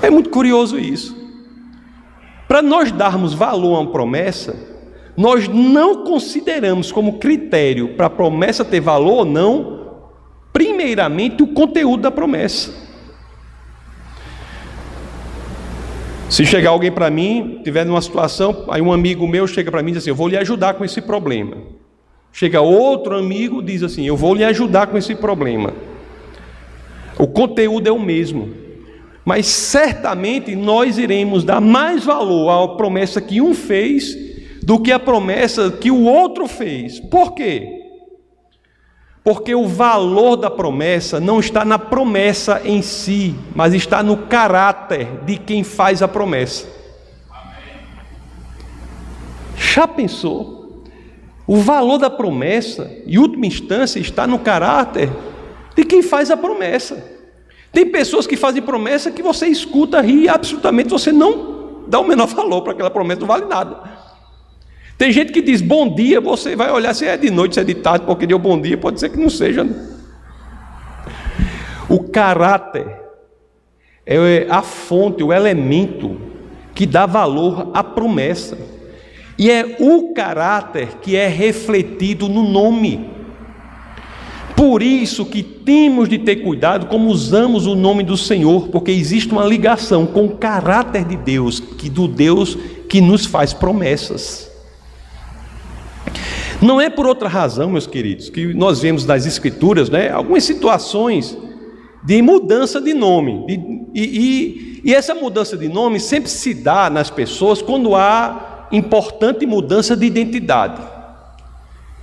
É 0.00 0.08
muito 0.08 0.30
curioso 0.30 0.78
isso. 0.78 1.20
Para 2.52 2.60
nós 2.60 2.92
darmos 2.92 3.32
valor 3.32 3.76
a 3.76 3.80
uma 3.80 3.90
promessa, 3.90 4.54
nós 5.16 5.48
não 5.48 6.04
consideramos 6.04 6.92
como 6.92 7.18
critério 7.18 7.94
para 7.94 8.08
a 8.08 8.10
promessa 8.10 8.62
ter 8.62 8.78
valor 8.78 9.20
ou 9.20 9.24
não, 9.24 10.02
primeiramente, 10.52 11.42
o 11.42 11.46
conteúdo 11.46 12.02
da 12.02 12.10
promessa. 12.10 12.74
Se 16.28 16.44
chegar 16.44 16.72
alguém 16.72 16.92
para 16.92 17.08
mim, 17.08 17.62
tiver 17.64 17.86
numa 17.86 18.02
situação, 18.02 18.66
aí 18.68 18.82
um 18.82 18.92
amigo 18.92 19.26
meu 19.26 19.46
chega 19.46 19.70
para 19.70 19.82
mim 19.82 19.92
e 19.92 19.94
diz 19.94 20.02
assim: 20.02 20.10
Eu 20.10 20.16
vou 20.16 20.28
lhe 20.28 20.36
ajudar 20.36 20.74
com 20.74 20.84
esse 20.84 21.00
problema. 21.00 21.56
Chega 22.34 22.60
outro 22.60 23.16
amigo 23.16 23.62
diz 23.62 23.82
assim: 23.82 24.06
Eu 24.06 24.14
vou 24.14 24.34
lhe 24.34 24.44
ajudar 24.44 24.88
com 24.88 24.98
esse 24.98 25.14
problema. 25.14 25.72
O 27.18 27.26
conteúdo 27.26 27.88
é 27.88 27.90
o 27.90 27.98
mesmo, 27.98 28.52
mas 29.24 29.46
certamente 29.46 30.56
nós 30.56 30.98
iremos 30.98 31.44
dar 31.44 31.60
mais 31.60 32.04
valor 32.04 32.50
à 32.50 32.76
promessa 32.76 33.20
que 33.20 33.40
um 33.40 33.54
fez 33.54 34.16
do 34.62 34.78
que 34.78 34.92
a 34.92 34.98
promessa 34.98 35.70
que 35.70 35.90
o 35.90 36.04
outro 36.04 36.46
fez. 36.46 36.98
Por 36.98 37.32
quê? 37.32 37.80
Porque 39.24 39.54
o 39.54 39.68
valor 39.68 40.36
da 40.36 40.50
promessa 40.50 41.20
não 41.20 41.38
está 41.38 41.64
na 41.64 41.78
promessa 41.78 42.60
em 42.64 42.82
si, 42.82 43.34
mas 43.54 43.72
está 43.72 44.02
no 44.02 44.16
caráter 44.16 45.06
de 45.24 45.36
quem 45.36 45.62
faz 45.62 46.02
a 46.02 46.08
promessa. 46.08 46.66
Já 49.56 49.86
pensou? 49.86 50.84
O 51.46 51.56
valor 51.56 51.98
da 51.98 52.10
promessa, 52.10 52.90
em 53.06 53.18
última 53.18 53.46
instância, 53.46 54.00
está 54.00 54.26
no 54.26 54.38
caráter 54.38 55.10
de 55.76 55.84
quem 55.84 56.02
faz 56.02 56.30
a 56.30 56.36
promessa. 56.36 57.11
Tem 57.72 57.86
pessoas 57.86 58.26
que 58.26 58.36
fazem 58.36 58.62
promessa 58.62 59.10
que 59.10 59.22
você 59.22 59.46
escuta, 59.46 60.04
e 60.04 60.28
absolutamente 60.28 60.90
você 60.90 61.10
não 61.10 61.84
dá 61.88 61.98
o 61.98 62.06
menor 62.06 62.26
valor 62.34 62.62
para 62.62 62.72
aquela 62.72 62.90
promessa, 62.90 63.20
não 63.20 63.26
vale 63.26 63.46
nada. 63.46 64.02
Tem 64.98 65.10
gente 65.10 65.32
que 65.32 65.42
diz 65.42 65.60
bom 65.60 65.92
dia, 65.92 66.20
você 66.20 66.54
vai 66.54 66.70
olhar 66.70 66.94
se 66.94 67.06
é 67.06 67.16
de 67.16 67.30
noite, 67.30 67.54
se 67.54 67.60
é 67.60 67.64
de 67.64 67.74
tarde, 67.74 68.04
porque 68.06 68.26
deu 68.26 68.38
bom 68.38 68.60
dia, 68.60 68.76
pode 68.76 69.00
ser 69.00 69.08
que 69.08 69.18
não 69.18 69.30
seja. 69.30 69.64
Né? 69.64 69.74
O 71.88 72.04
caráter 72.04 73.00
é 74.06 74.46
a 74.48 74.62
fonte, 74.62 75.22
o 75.22 75.32
elemento 75.32 76.20
que 76.74 76.86
dá 76.86 77.06
valor 77.06 77.70
à 77.74 77.82
promessa. 77.82 78.56
E 79.38 79.50
é 79.50 79.76
o 79.80 80.12
caráter 80.12 80.98
que 81.00 81.16
é 81.16 81.26
refletido 81.26 82.28
no 82.28 82.42
nome. 82.42 83.10
Por 84.56 84.82
isso 84.82 85.24
que 85.24 85.42
temos 85.42 86.08
de 86.08 86.18
ter 86.18 86.36
cuidado 86.36 86.86
como 86.86 87.08
usamos 87.08 87.66
o 87.66 87.74
nome 87.74 88.02
do 88.02 88.16
Senhor, 88.16 88.68
porque 88.68 88.90
existe 88.90 89.32
uma 89.32 89.44
ligação 89.44 90.06
com 90.06 90.26
o 90.26 90.36
caráter 90.36 91.04
de 91.04 91.16
Deus, 91.16 91.60
que 91.60 91.88
do 91.88 92.06
Deus 92.06 92.56
que 92.88 93.00
nos 93.00 93.26
faz 93.26 93.52
promessas. 93.52 94.50
Não 96.60 96.80
é 96.80 96.88
por 96.88 97.06
outra 97.06 97.28
razão, 97.28 97.70
meus 97.70 97.86
queridos, 97.86 98.30
que 98.30 98.54
nós 98.54 98.80
vemos 98.80 99.04
nas 99.04 99.26
Escrituras 99.26 99.90
né, 99.90 100.10
algumas 100.10 100.44
situações 100.44 101.36
de 102.04 102.22
mudança 102.22 102.80
de 102.80 102.94
nome. 102.94 103.44
De, 103.46 103.54
e, 103.94 104.02
e, 104.02 104.80
e 104.84 104.94
essa 104.94 105.14
mudança 105.14 105.56
de 105.56 105.68
nome 105.68 105.98
sempre 105.98 106.30
se 106.30 106.54
dá 106.54 106.88
nas 106.88 107.10
pessoas 107.10 107.60
quando 107.60 107.96
há 107.96 108.68
importante 108.70 109.44
mudança 109.44 109.96
de 109.96 110.06
identidade. 110.06 110.91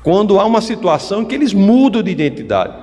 Quando 0.04 0.40
há 0.40 0.46
uma 0.46 0.62
situação 0.62 1.26
que 1.26 1.36
eles 1.36 1.54
mudam 1.54 2.02
de 2.02 2.12
identidade. 2.12 2.74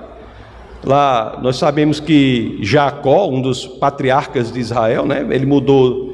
Lá 0.83 1.39
nós 1.41 1.57
sabemos 1.57 1.99
que 1.99 2.59
Jacó, 2.61 3.27
um 3.27 3.41
dos 3.41 3.65
patriarcas 3.65 4.51
de 4.51 4.59
Israel, 4.59 5.05
né, 5.05 5.25
ele 5.31 5.45
mudou, 5.45 6.13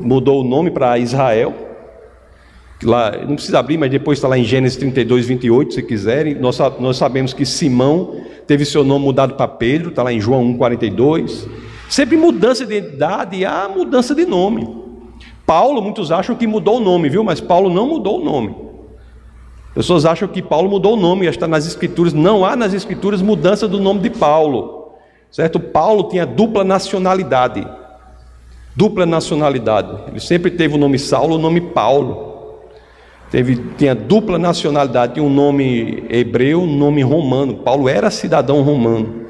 mudou 0.00 0.42
o 0.42 0.44
nome 0.44 0.70
para 0.70 0.98
Israel 0.98 1.68
lá, 2.86 3.12
não 3.26 3.34
precisa 3.34 3.58
abrir, 3.58 3.76
mas 3.76 3.90
depois 3.90 4.18
está 4.18 4.28
lá 4.28 4.38
em 4.38 4.44
Gênesis 4.44 4.76
32, 4.78 5.26
28, 5.26 5.74
se 5.74 5.82
quiserem. 5.82 6.34
Nós, 6.34 6.58
nós 6.78 6.96
sabemos 6.96 7.32
que 7.32 7.44
Simão 7.44 8.20
teve 8.46 8.64
seu 8.64 8.84
nome 8.84 9.04
mudado 9.04 9.34
para 9.34 9.48
Pedro, 9.48 9.88
está 9.90 10.02
lá 10.02 10.12
em 10.12 10.20
João 10.20 10.42
1, 10.42 10.58
42. 10.58 11.48
Sempre 11.88 12.16
mudança 12.16 12.66
de 12.66 12.76
identidade 12.76 13.36
e 13.36 13.44
há 13.44 13.68
mudança 13.68 14.14
de 14.14 14.24
nome. 14.24 14.68
Paulo, 15.46 15.80
muitos 15.80 16.12
acham 16.12 16.36
que 16.36 16.46
mudou 16.46 16.76
o 16.76 16.80
nome, 16.80 17.08
viu? 17.08 17.24
Mas 17.24 17.40
Paulo 17.40 17.70
não 17.70 17.88
mudou 17.88 18.20
o 18.20 18.24
nome. 18.24 18.54
Pessoas 19.78 20.04
acham 20.04 20.26
que 20.26 20.42
Paulo 20.42 20.68
mudou 20.68 20.94
o 20.94 21.00
nome, 21.00 21.26
está 21.26 21.46
nas 21.46 21.64
escrituras. 21.64 22.12
Não 22.12 22.44
há 22.44 22.56
nas 22.56 22.74
escrituras 22.74 23.22
mudança 23.22 23.68
do 23.68 23.78
nome 23.78 24.00
de 24.00 24.10
Paulo. 24.10 24.94
Certo? 25.30 25.60
Paulo 25.60 26.08
tinha 26.08 26.26
dupla 26.26 26.64
nacionalidade. 26.64 27.64
Dupla 28.74 29.06
nacionalidade. 29.06 29.96
Ele 30.08 30.18
sempre 30.18 30.50
teve 30.50 30.74
o 30.74 30.78
nome 30.78 30.98
Saulo, 30.98 31.36
o 31.36 31.38
nome 31.38 31.60
Paulo. 31.60 32.58
Teve, 33.30 33.54
tinha 33.76 33.94
dupla 33.94 34.36
nacionalidade, 34.36 35.14
tinha 35.14 35.24
um 35.24 35.32
nome 35.32 36.02
hebreu, 36.10 36.62
um 36.62 36.76
nome 36.76 37.02
romano. 37.02 37.58
Paulo 37.58 37.88
era 37.88 38.10
cidadão 38.10 38.62
romano. 38.62 39.27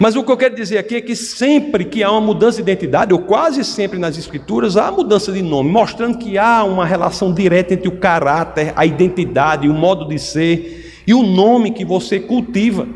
Mas 0.00 0.16
o 0.16 0.24
que 0.24 0.32
eu 0.32 0.36
quero 0.38 0.54
dizer 0.54 0.78
aqui 0.78 0.96
é 0.96 1.00
que 1.02 1.14
sempre 1.14 1.84
que 1.84 2.02
há 2.02 2.10
uma 2.10 2.22
mudança 2.22 2.56
de 2.56 2.62
identidade, 2.62 3.12
ou 3.12 3.18
quase 3.18 3.62
sempre 3.62 3.98
nas 3.98 4.16
escrituras, 4.16 4.78
há 4.78 4.90
mudança 4.90 5.30
de 5.30 5.42
nome, 5.42 5.68
mostrando 5.68 6.16
que 6.16 6.38
há 6.38 6.64
uma 6.64 6.86
relação 6.86 7.34
direta 7.34 7.74
entre 7.74 7.86
o 7.86 7.98
caráter, 7.98 8.72
a 8.74 8.86
identidade, 8.86 9.68
o 9.68 9.74
modo 9.74 10.08
de 10.08 10.18
ser 10.18 11.02
e 11.06 11.12
o 11.12 11.22
nome 11.22 11.72
que 11.72 11.84
você 11.84 12.18
cultiva. 12.18 12.88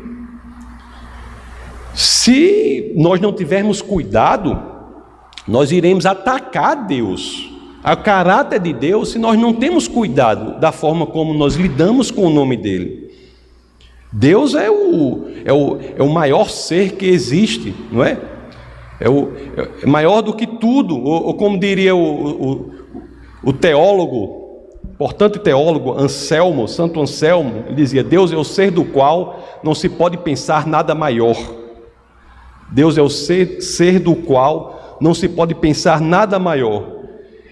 Se 1.93 2.91
nós 2.95 3.21
não 3.21 3.31
tivermos 3.31 3.83
cuidado, 3.83 4.59
nós 5.47 5.71
iremos 5.71 6.07
atacar 6.07 6.87
Deus 6.87 7.51
a 7.83 7.95
caráter 7.95 8.59
de 8.59 8.73
Deus 8.73 9.11
se 9.11 9.19
nós 9.19 9.37
não 9.37 9.53
temos 9.53 9.87
cuidado 9.87 10.59
da 10.59 10.71
forma 10.71 11.05
como 11.05 11.35
nós 11.35 11.53
lidamos 11.53 12.09
com 12.09 12.25
o 12.25 12.31
nome 12.31 12.57
dele. 12.57 13.04
Deus 14.17 14.55
é 14.55 14.71
o, 14.71 15.27
é 15.43 15.51
o, 15.51 15.77
é 15.97 16.01
o 16.01 16.07
maior 16.07 16.49
ser 16.49 16.93
que 16.93 17.05
existe, 17.05 17.75
não 17.91 18.01
é? 18.01 18.17
É, 18.97 19.09
o, 19.09 19.29
é 19.83 19.85
maior 19.85 20.21
do 20.21 20.33
que 20.33 20.47
tudo, 20.47 20.97
ou, 20.97 21.25
ou 21.25 21.33
como 21.33 21.59
diria 21.59 21.93
o, 21.93 21.99
o, 21.99 22.71
o 23.43 23.51
teólogo, 23.51 24.69
importante 24.85 25.37
teólogo 25.37 25.99
Anselmo, 25.99 26.65
Santo 26.65 27.01
Anselmo, 27.01 27.65
ele 27.67 27.75
dizia: 27.75 28.05
Deus 28.05 28.31
é 28.31 28.37
o 28.37 28.43
ser 28.45 28.71
do 28.71 28.85
qual 28.85 29.59
não 29.61 29.75
se 29.75 29.89
pode 29.89 30.17
pensar 30.19 30.65
nada 30.65 30.95
maior. 30.95 31.35
Deus 32.71 32.97
é 32.97 33.01
o 33.01 33.09
ser, 33.09 33.61
ser 33.61 33.99
do 33.99 34.15
qual 34.15 34.97
não 35.01 35.13
se 35.13 35.27
pode 35.27 35.53
pensar 35.53 35.99
nada 35.99 36.39
maior. 36.39 36.87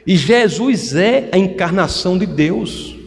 E 0.08 0.16
Jesus 0.16 0.96
é 0.96 1.28
a 1.34 1.38
encarnação 1.38 2.18
de 2.18 2.26
Deus. 2.26 3.03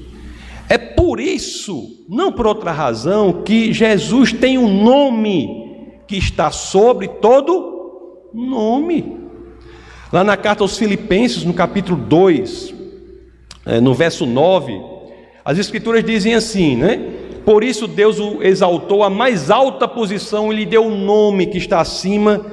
Por 1.06 1.20
isso, 1.20 2.04
não 2.08 2.32
por 2.32 2.48
outra 2.48 2.72
razão, 2.72 3.44
que 3.44 3.72
Jesus 3.72 4.32
tem 4.32 4.58
um 4.58 4.82
nome 4.82 5.78
que 6.08 6.16
está 6.16 6.50
sobre 6.50 7.06
todo 7.06 8.32
nome. 8.34 9.16
Lá 10.12 10.24
na 10.24 10.36
carta 10.36 10.64
aos 10.64 10.76
Filipenses, 10.76 11.44
no 11.44 11.54
capítulo 11.54 11.96
2, 11.96 12.74
é, 13.66 13.80
no 13.80 13.94
verso 13.94 14.26
9, 14.26 14.82
as 15.44 15.58
Escrituras 15.58 16.02
dizem 16.02 16.34
assim, 16.34 16.74
né? 16.74 16.96
Por 17.44 17.62
isso 17.62 17.86
Deus 17.86 18.18
o 18.18 18.42
exaltou 18.42 19.04
à 19.04 19.08
mais 19.08 19.48
alta 19.48 19.86
posição 19.86 20.52
e 20.52 20.56
lhe 20.56 20.66
deu 20.66 20.82
um 20.84 21.04
nome 21.04 21.46
que 21.46 21.58
está 21.58 21.80
acima 21.80 22.44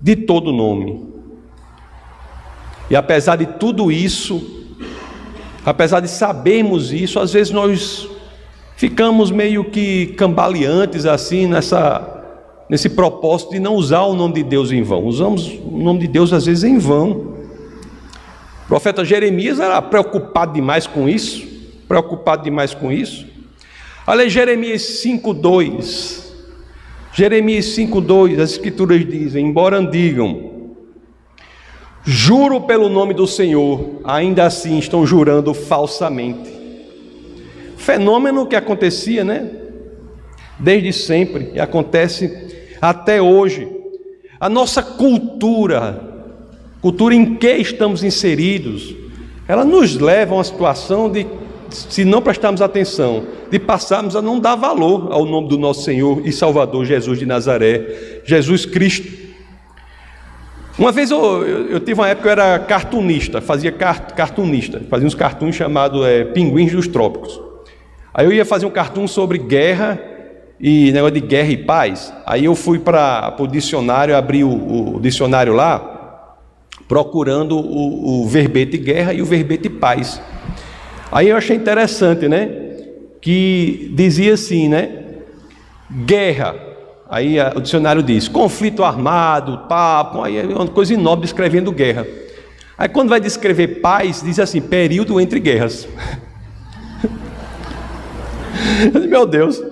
de 0.00 0.16
todo 0.16 0.50
nome. 0.50 1.12
E 2.88 2.96
apesar 2.96 3.36
de 3.36 3.44
tudo 3.44 3.92
isso, 3.92 4.57
apesar 5.68 6.00
de 6.00 6.08
sabermos 6.08 6.92
isso, 6.92 7.20
às 7.20 7.32
vezes 7.32 7.52
nós 7.52 8.08
ficamos 8.74 9.30
meio 9.30 9.64
que 9.64 10.06
cambaleantes 10.16 11.04
assim 11.04 11.46
nessa 11.46 12.14
nesse 12.70 12.90
propósito 12.90 13.52
de 13.52 13.58
não 13.58 13.74
usar 13.74 14.02
o 14.02 14.14
nome 14.14 14.34
de 14.34 14.42
Deus 14.42 14.70
em 14.72 14.82
vão. 14.82 15.04
Usamos 15.04 15.46
o 15.46 15.78
nome 15.78 16.00
de 16.00 16.08
Deus 16.08 16.32
às 16.32 16.46
vezes 16.46 16.64
em 16.64 16.78
vão. 16.78 17.10
O 18.64 18.68
profeta 18.68 19.04
Jeremias 19.04 19.58
era 19.58 19.80
preocupado 19.80 20.52
demais 20.52 20.86
com 20.86 21.08
isso, 21.08 21.46
preocupado 21.86 22.44
demais 22.44 22.74
com 22.74 22.90
isso. 22.90 23.26
Olha 24.06 24.28
Jeremias 24.28 24.82
5:2. 25.02 26.32
Jeremias 27.12 27.66
5:2, 27.66 28.38
as 28.38 28.52
escrituras 28.52 29.06
dizem: 29.06 29.46
"Embora 29.46 29.84
digam: 29.84 30.57
Juro 32.10 32.62
pelo 32.62 32.88
nome 32.88 33.12
do 33.12 33.26
Senhor, 33.26 34.00
ainda 34.02 34.46
assim 34.46 34.78
estão 34.78 35.06
jurando 35.06 35.52
falsamente. 35.52 36.50
Fenômeno 37.76 38.46
que 38.46 38.56
acontecia, 38.56 39.22
né? 39.22 39.46
Desde 40.58 40.90
sempre 40.90 41.50
e 41.52 41.60
acontece 41.60 42.64
até 42.80 43.20
hoje. 43.20 43.68
A 44.40 44.48
nossa 44.48 44.82
cultura, 44.82 46.00
cultura 46.80 47.14
em 47.14 47.34
que 47.34 47.56
estamos 47.56 48.02
inseridos, 48.02 48.96
ela 49.46 49.62
nos 49.62 49.98
leva 49.98 50.32
a 50.32 50.38
uma 50.38 50.44
situação 50.44 51.10
de, 51.10 51.26
se 51.68 52.06
não 52.06 52.22
prestarmos 52.22 52.62
atenção, 52.62 53.26
de 53.50 53.58
passarmos 53.58 54.16
a 54.16 54.22
não 54.22 54.40
dar 54.40 54.56
valor 54.56 55.12
ao 55.12 55.26
nome 55.26 55.48
do 55.50 55.58
nosso 55.58 55.82
Senhor 55.82 56.26
e 56.26 56.32
Salvador 56.32 56.86
Jesus 56.86 57.18
de 57.18 57.26
Nazaré, 57.26 58.22
Jesus 58.24 58.64
Cristo. 58.64 59.27
Uma 60.78 60.92
vez 60.92 61.10
eu, 61.10 61.44
eu, 61.44 61.66
eu, 61.70 61.80
tive 61.80 61.94
uma 61.94 62.08
época 62.08 62.28
eu 62.28 62.32
era 62.32 62.58
cartunista, 62.60 63.40
fazia 63.40 63.72
cart, 63.72 64.12
cartunista, 64.12 64.80
fazia 64.88 65.08
uns 65.08 65.14
cartuns 65.14 65.56
chamados 65.56 66.06
é, 66.06 66.22
Pinguins 66.22 66.70
dos 66.70 66.86
Trópicos. 66.86 67.40
Aí 68.14 68.24
eu 68.24 68.32
ia 68.32 68.44
fazer 68.44 68.64
um 68.64 68.70
cartoon 68.70 69.08
sobre 69.08 69.38
guerra 69.38 70.00
e 70.60 70.92
negócio 70.92 71.14
de 71.14 71.20
guerra 71.20 71.50
e 71.50 71.56
paz. 71.56 72.12
Aí 72.24 72.44
eu 72.44 72.54
fui 72.54 72.78
para 72.78 73.34
o 73.40 73.46
dicionário, 73.48 74.16
abri 74.16 74.44
o, 74.44 74.94
o, 74.96 75.00
dicionário 75.00 75.52
lá, 75.52 76.36
procurando 76.86 77.56
o, 77.58 78.22
o 78.22 78.28
verbete 78.28 78.78
guerra 78.78 79.12
e 79.12 79.20
o 79.20 79.24
verbete 79.24 79.68
paz. 79.68 80.22
Aí 81.10 81.28
eu 81.28 81.36
achei 81.36 81.56
interessante, 81.56 82.28
né? 82.28 82.50
Que 83.20 83.90
dizia 83.94 84.34
assim, 84.34 84.68
né? 84.68 85.06
Guerra. 85.90 86.67
Aí 87.08 87.40
a, 87.40 87.52
o 87.56 87.60
dicionário 87.60 88.02
diz 88.02 88.28
conflito 88.28 88.84
armado, 88.84 89.66
papo, 89.68 90.22
aí 90.22 90.36
é 90.36 90.44
uma 90.44 90.66
coisa 90.66 90.92
inobre 90.92 91.22
descrevendo 91.22 91.72
guerra. 91.72 92.06
Aí 92.76 92.88
quando 92.88 93.08
vai 93.08 93.20
descrever 93.20 93.80
paz, 93.80 94.22
diz 94.22 94.38
assim, 94.38 94.60
período 94.60 95.20
entre 95.20 95.40
guerras. 95.40 95.88
Meu 99.08 99.26
Deus, 99.26 99.62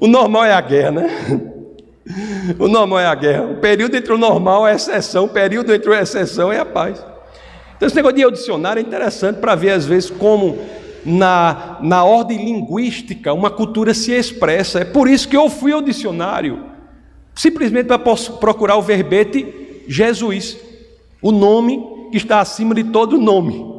o 0.00 0.06
normal 0.06 0.44
é 0.44 0.52
a 0.52 0.60
guerra, 0.60 0.90
né? 0.90 1.10
O 2.58 2.66
normal 2.66 2.98
é 2.98 3.06
a 3.06 3.14
guerra. 3.14 3.44
O 3.44 3.56
período 3.56 3.96
entre 3.96 4.12
o 4.12 4.18
normal 4.18 4.66
é 4.66 4.72
a 4.72 4.74
exceção, 4.74 5.26
o 5.26 5.28
período 5.28 5.72
entre 5.72 5.94
a 5.94 6.02
exceção 6.02 6.52
é 6.52 6.58
a 6.58 6.64
paz. 6.64 7.04
Então, 7.76 7.86
esse 7.86 7.96
negócio 7.96 8.16
de 8.16 8.30
dicionário 8.32 8.80
é 8.80 8.82
interessante 8.82 9.36
para 9.36 9.54
ver, 9.54 9.70
às 9.70 9.86
vezes, 9.86 10.10
como 10.10 10.58
na, 11.04 11.78
na 11.80 12.04
ordem 12.04 12.44
linguística 12.44 13.32
uma 13.32 13.50
cultura 13.50 13.94
se 13.94 14.12
expressa. 14.12 14.80
É 14.80 14.84
por 14.84 15.08
isso 15.08 15.28
que 15.28 15.36
eu 15.36 15.48
fui 15.48 15.72
ao 15.72 15.82
dicionário, 15.82 16.71
simplesmente 17.34 17.86
para 17.86 17.98
procurar 17.98 18.76
o 18.76 18.82
verbete 18.82 19.84
Jesus, 19.88 20.56
o 21.20 21.30
nome 21.32 21.82
que 22.10 22.16
está 22.16 22.40
acima 22.40 22.74
de 22.74 22.84
todo 22.84 23.18
nome. 23.18 23.72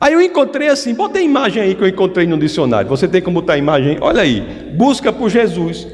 Aí 0.00 0.14
eu 0.14 0.20
encontrei 0.20 0.68
assim, 0.68 0.94
bota 0.94 1.18
a 1.18 1.22
imagem 1.22 1.62
aí 1.62 1.74
que 1.74 1.82
eu 1.82 1.88
encontrei 1.88 2.26
no 2.26 2.36
dicionário. 2.36 2.88
Você 2.88 3.06
tem 3.06 3.22
como 3.22 3.40
botar 3.40 3.52
a 3.52 3.58
imagem? 3.58 3.98
Olha 4.00 4.22
aí, 4.22 4.72
busca 4.76 5.12
por 5.12 5.30
Jesus. 5.30 5.86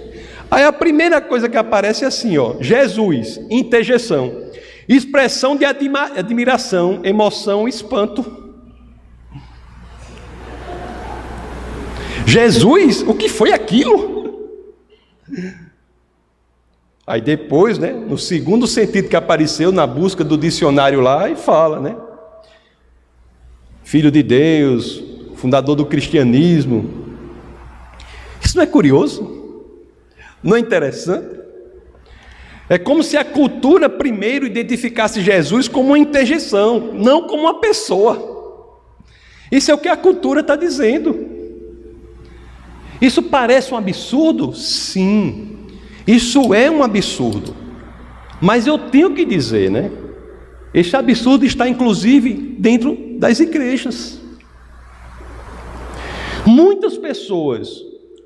Aí 0.50 0.64
a 0.64 0.72
primeira 0.72 1.20
coisa 1.20 1.48
que 1.48 1.58
aparece 1.58 2.04
é 2.04 2.06
assim, 2.06 2.38
ó, 2.38 2.54
Jesus, 2.58 3.38
interjeição, 3.50 4.48
expressão 4.88 5.56
de 5.56 5.64
admira 5.66 6.12
admiração, 6.16 7.00
emoção, 7.04 7.68
espanto. 7.68 8.24
Jesus, 12.26 13.02
o 13.02 13.14
que 13.14 13.28
foi 13.28 13.52
aquilo? 13.52 14.48
Aí 17.08 17.22
depois, 17.22 17.78
né, 17.78 17.90
no 17.90 18.18
segundo 18.18 18.66
sentido 18.66 19.08
que 19.08 19.16
apareceu 19.16 19.72
na 19.72 19.86
busca 19.86 20.22
do 20.22 20.36
dicionário 20.36 21.00
lá, 21.00 21.30
e 21.30 21.34
fala, 21.36 21.80
né? 21.80 21.96
filho 23.82 24.10
de 24.10 24.22
Deus, 24.22 25.02
fundador 25.36 25.74
do 25.74 25.86
cristianismo. 25.86 27.08
Isso 28.44 28.54
não 28.54 28.62
é 28.62 28.66
curioso? 28.66 29.64
Não 30.42 30.54
é 30.54 30.60
interessante? 30.60 31.40
É 32.68 32.76
como 32.76 33.02
se 33.02 33.16
a 33.16 33.24
cultura 33.24 33.88
primeiro 33.88 34.44
identificasse 34.44 35.22
Jesus 35.22 35.66
como 35.66 35.88
uma 35.88 35.98
interjeição, 35.98 36.92
não 36.92 37.26
como 37.26 37.44
uma 37.44 37.60
pessoa. 37.60 38.66
Isso 39.50 39.70
é 39.70 39.74
o 39.74 39.78
que 39.78 39.88
a 39.88 39.96
cultura 39.96 40.40
está 40.40 40.54
dizendo. 40.54 41.26
Isso 43.00 43.22
parece 43.22 43.72
um 43.72 43.78
absurdo? 43.78 44.54
Sim, 44.54 45.57
isso 46.08 46.54
é 46.54 46.70
um 46.70 46.82
absurdo. 46.82 47.54
Mas 48.40 48.66
eu 48.66 48.78
tenho 48.78 49.12
que 49.12 49.26
dizer, 49.26 49.70
né? 49.70 49.90
Este 50.72 50.96
absurdo 50.96 51.44
está 51.44 51.68
inclusive 51.68 52.32
dentro 52.58 52.96
das 53.18 53.40
igrejas. 53.40 54.18
Muitas 56.46 56.96
pessoas 56.96 57.68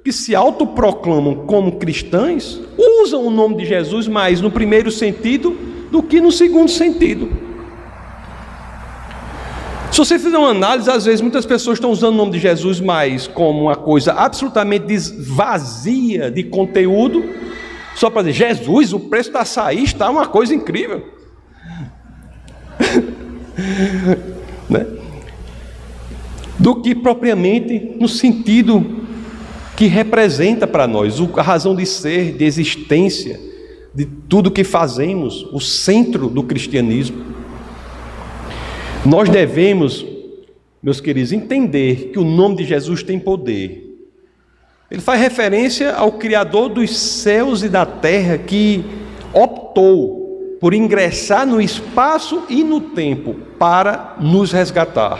que 0.04 0.12
se 0.12 0.32
autoproclamam 0.32 1.44
como 1.46 1.72
cristãs 1.72 2.60
usam 3.02 3.26
o 3.26 3.30
nome 3.30 3.56
de 3.56 3.64
Jesus 3.64 4.06
mais 4.06 4.40
no 4.40 4.50
primeiro 4.50 4.90
sentido 4.90 5.56
do 5.90 6.04
que 6.04 6.20
no 6.20 6.30
segundo 6.30 6.70
sentido. 6.70 7.30
Se 9.90 9.98
você 9.98 10.18
fizer 10.18 10.38
uma 10.38 10.50
análise, 10.50 10.88
às 10.88 11.04
vezes 11.04 11.20
muitas 11.20 11.44
pessoas 11.44 11.78
estão 11.78 11.90
usando 11.90 12.14
o 12.14 12.16
nome 12.16 12.30
de 12.30 12.38
Jesus 12.38 12.80
mais 12.80 13.26
como 13.26 13.62
uma 13.62 13.76
coisa 13.76 14.12
absolutamente 14.12 14.86
vazia 15.18 16.30
de 16.30 16.44
conteúdo, 16.44 17.22
só 17.94 18.10
para 18.10 18.22
dizer, 18.22 18.56
Jesus, 18.56 18.92
o 18.92 19.00
preço 19.00 19.32
da 19.32 19.40
açaí 19.40 19.84
está 19.84 20.10
uma 20.10 20.26
coisa 20.26 20.54
incrível. 20.54 21.06
né? 24.68 24.86
do 26.62 26.80
que 26.80 26.94
propriamente 26.94 27.96
no 27.98 28.08
sentido 28.08 29.02
que 29.76 29.86
representa 29.86 30.64
para 30.64 30.86
nós 30.86 31.16
a 31.36 31.42
razão 31.42 31.74
de 31.74 31.84
ser, 31.84 32.36
de 32.36 32.44
existência, 32.44 33.40
de 33.92 34.06
tudo 34.06 34.50
que 34.50 34.62
fazemos, 34.62 35.44
o 35.52 35.58
centro 35.58 36.28
do 36.28 36.44
cristianismo. 36.44 37.24
Nós 39.04 39.28
devemos, 39.28 40.06
meus 40.80 41.00
queridos, 41.00 41.32
entender 41.32 42.10
que 42.12 42.18
o 42.18 42.24
nome 42.24 42.56
de 42.56 42.64
Jesus 42.64 43.02
tem 43.02 43.18
poder. 43.18 43.91
Ele 44.92 45.00
faz 45.00 45.18
referência 45.18 45.94
ao 45.94 46.12
Criador 46.12 46.68
dos 46.68 46.94
céus 46.94 47.62
e 47.62 47.68
da 47.70 47.86
terra 47.86 48.36
que 48.36 48.84
optou 49.32 50.58
por 50.60 50.74
ingressar 50.74 51.46
no 51.46 51.62
espaço 51.62 52.42
e 52.46 52.62
no 52.62 52.78
tempo 52.78 53.32
para 53.58 54.16
nos 54.20 54.52
resgatar. 54.52 55.18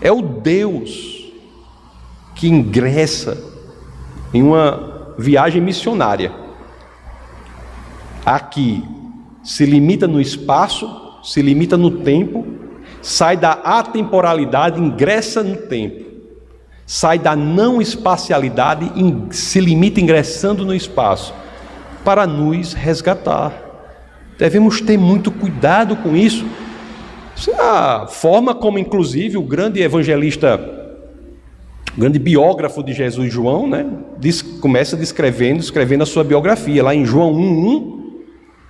É 0.00 0.12
o 0.12 0.22
Deus 0.22 1.28
que 2.36 2.46
ingressa 2.46 3.36
em 4.32 4.44
uma 4.44 5.12
viagem 5.18 5.60
missionária. 5.60 6.32
Aqui 8.24 8.80
se 9.42 9.66
limita 9.66 10.06
no 10.06 10.20
espaço, 10.20 10.88
se 11.20 11.42
limita 11.42 11.76
no 11.76 11.90
tempo, 11.90 12.46
sai 13.02 13.36
da 13.36 13.54
atemporalidade, 13.54 14.80
ingressa 14.80 15.42
no 15.42 15.56
tempo. 15.56 16.13
Sai 16.86 17.18
da 17.18 17.34
não 17.34 17.80
espacialidade, 17.80 18.90
se 19.30 19.58
limita 19.60 20.00
ingressando 20.00 20.64
no 20.64 20.74
espaço 20.74 21.32
para 22.04 22.26
nos 22.26 22.74
resgatar. 22.74 23.64
Devemos 24.38 24.80
ter 24.80 24.98
muito 24.98 25.30
cuidado 25.30 25.96
com 25.96 26.14
isso. 26.14 26.44
A 27.58 28.06
forma 28.06 28.54
como, 28.54 28.78
inclusive, 28.78 29.36
o 29.36 29.42
grande 29.42 29.80
evangelista, 29.80 30.60
o 31.96 32.00
grande 32.00 32.18
biógrafo 32.18 32.82
de 32.82 32.92
Jesus, 32.92 33.32
João, 33.32 33.66
né, 33.66 33.86
diz, 34.18 34.42
começa 34.42 34.96
descrevendo, 34.96 35.60
escrevendo 35.60 36.02
a 36.02 36.06
sua 36.06 36.22
biografia, 36.22 36.82
lá 36.82 36.94
em 36.94 37.04
João 37.04 37.32
1,1. 37.32 37.94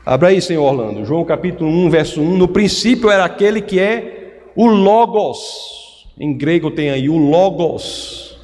Abra 0.06 0.28
aí, 0.28 0.40
senhor 0.40 0.64
Orlando. 0.64 1.04
João 1.04 1.24
capítulo 1.24 1.70
1, 1.70 1.90
verso 1.90 2.20
1. 2.20 2.36
No 2.36 2.46
princípio 2.46 3.10
era 3.10 3.24
aquele 3.24 3.60
que 3.60 3.80
é 3.80 4.42
o 4.54 4.66
Logos. 4.66 5.83
Em 6.18 6.32
grego 6.32 6.70
tem 6.70 6.90
aí 6.90 7.08
o 7.08 7.16
Logos. 7.16 8.38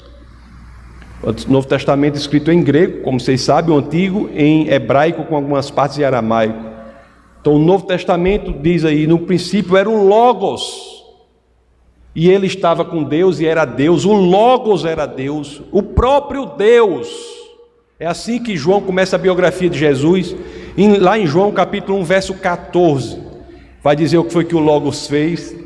O 1.23 1.53
Novo 1.53 1.69
Testamento 1.69 2.17
escrito 2.17 2.51
em 2.51 2.63
grego, 2.63 3.03
como 3.03 3.21
vocês 3.21 3.43
sabem, 3.43 3.73
o 3.73 3.79
Antigo 3.79 4.29
em 4.35 4.69
hebraico 4.69 5.25
com 5.25 5.37
algumas 5.37 5.71
partes 5.71 5.99
em 5.99 6.05
aramaico. 6.05 6.71
Então, 7.41 7.55
o 7.55 7.59
Novo 7.59 7.87
Testamento 7.87 8.53
diz 8.53 8.85
aí: 8.85 9.07
no 9.07 9.21
princípio 9.21 9.77
era 9.77 9.89
o 9.89 10.07
Logos, 10.07 11.05
e 12.15 12.29
ele 12.29 12.47
estava 12.47 12.85
com 12.85 13.05
Deus 13.05 13.39
e 13.39 13.47
era 13.47 13.65
Deus, 13.65 14.05
o 14.05 14.13
Logos 14.13 14.85
era 14.85 15.07
Deus, 15.07 15.63
o 15.71 15.83
próprio 15.83 16.47
Deus. 16.47 17.09
É 18.01 18.07
assim 18.07 18.43
que 18.43 18.57
João 18.57 18.81
começa 18.81 19.15
a 19.15 19.19
biografia 19.19 19.71
de 19.71 19.79
Jesus, 19.79 20.35
lá 20.99 21.19
em 21.19 21.27
João 21.27 21.53
capítulo 21.53 21.99
1, 21.99 22.05
verso 22.05 22.35
14, 22.35 23.19
vai 23.83 23.95
dizer 23.95 24.19
o 24.19 24.25
que 24.25 24.33
foi 24.33 24.45
que 24.45 24.57
o 24.57 24.59
Logos 24.59 25.07
fez. 25.07 25.60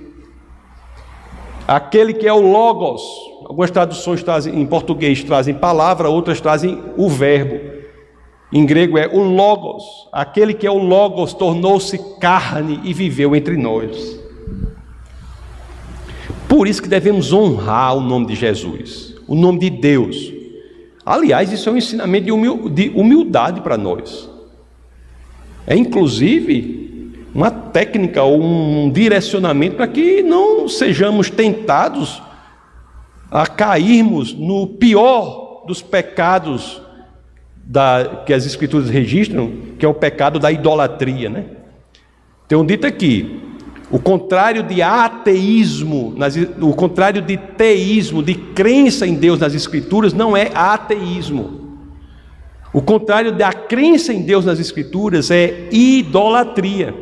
Aquele 1.66 2.12
que 2.12 2.26
é 2.26 2.32
o 2.32 2.40
Logos, 2.40 3.02
algumas 3.46 3.70
traduções 3.70 4.22
trazem, 4.22 4.60
em 4.60 4.66
português 4.66 5.24
trazem 5.24 5.54
palavra, 5.54 6.10
outras 6.10 6.40
trazem 6.40 6.82
o 6.96 7.08
verbo. 7.08 7.72
Em 8.52 8.66
grego 8.66 8.98
é 8.98 9.08
o 9.08 9.20
Logos, 9.20 9.82
aquele 10.12 10.52
que 10.52 10.66
é 10.66 10.70
o 10.70 10.78
Logos 10.78 11.32
tornou-se 11.32 11.98
carne 12.20 12.80
e 12.84 12.92
viveu 12.92 13.34
entre 13.34 13.56
nós. 13.56 14.20
Por 16.46 16.68
isso 16.68 16.82
que 16.82 16.88
devemos 16.88 17.32
honrar 17.32 17.96
o 17.96 18.00
nome 18.00 18.26
de 18.26 18.34
Jesus, 18.34 19.16
o 19.26 19.34
nome 19.34 19.58
de 19.58 19.70
Deus. 19.70 20.32
Aliás, 21.04 21.50
isso 21.50 21.68
é 21.68 21.72
um 21.72 21.76
ensinamento 21.76 22.70
de 22.70 22.90
humildade 22.90 23.60
para 23.62 23.76
nós. 23.76 24.30
É 25.66 25.74
inclusive 25.74 26.83
uma 27.34 27.50
técnica 27.50 28.22
ou 28.22 28.40
um 28.40 28.90
direcionamento 28.90 29.76
para 29.76 29.88
que 29.88 30.22
não 30.22 30.68
sejamos 30.68 31.28
tentados 31.28 32.22
a 33.30 33.44
cairmos 33.46 34.32
no 34.32 34.68
pior 34.68 35.64
dos 35.66 35.82
pecados 35.82 36.80
da, 37.56 38.22
que 38.24 38.32
as 38.32 38.46
escrituras 38.46 38.88
registram, 38.88 39.50
que 39.78 39.84
é 39.84 39.88
o 39.88 39.94
pecado 39.94 40.38
da 40.38 40.52
idolatria, 40.52 41.28
né? 41.28 41.44
Tem 42.46 42.56
um 42.56 42.64
dito 42.64 42.86
aqui: 42.86 43.40
o 43.90 43.98
contrário 43.98 44.62
de 44.62 44.80
ateísmo, 44.80 46.14
o 46.60 46.74
contrário 46.74 47.20
de 47.20 47.36
teísmo, 47.36 48.22
de 48.22 48.34
crença 48.34 49.06
em 49.06 49.14
Deus 49.14 49.40
nas 49.40 49.54
Escrituras, 49.54 50.12
não 50.12 50.36
é 50.36 50.50
ateísmo. 50.54 51.64
O 52.72 52.82
contrário 52.82 53.32
da 53.32 53.52
crença 53.52 54.12
em 54.12 54.22
Deus 54.22 54.44
nas 54.44 54.58
Escrituras 54.60 55.30
é 55.30 55.68
idolatria. 55.72 56.94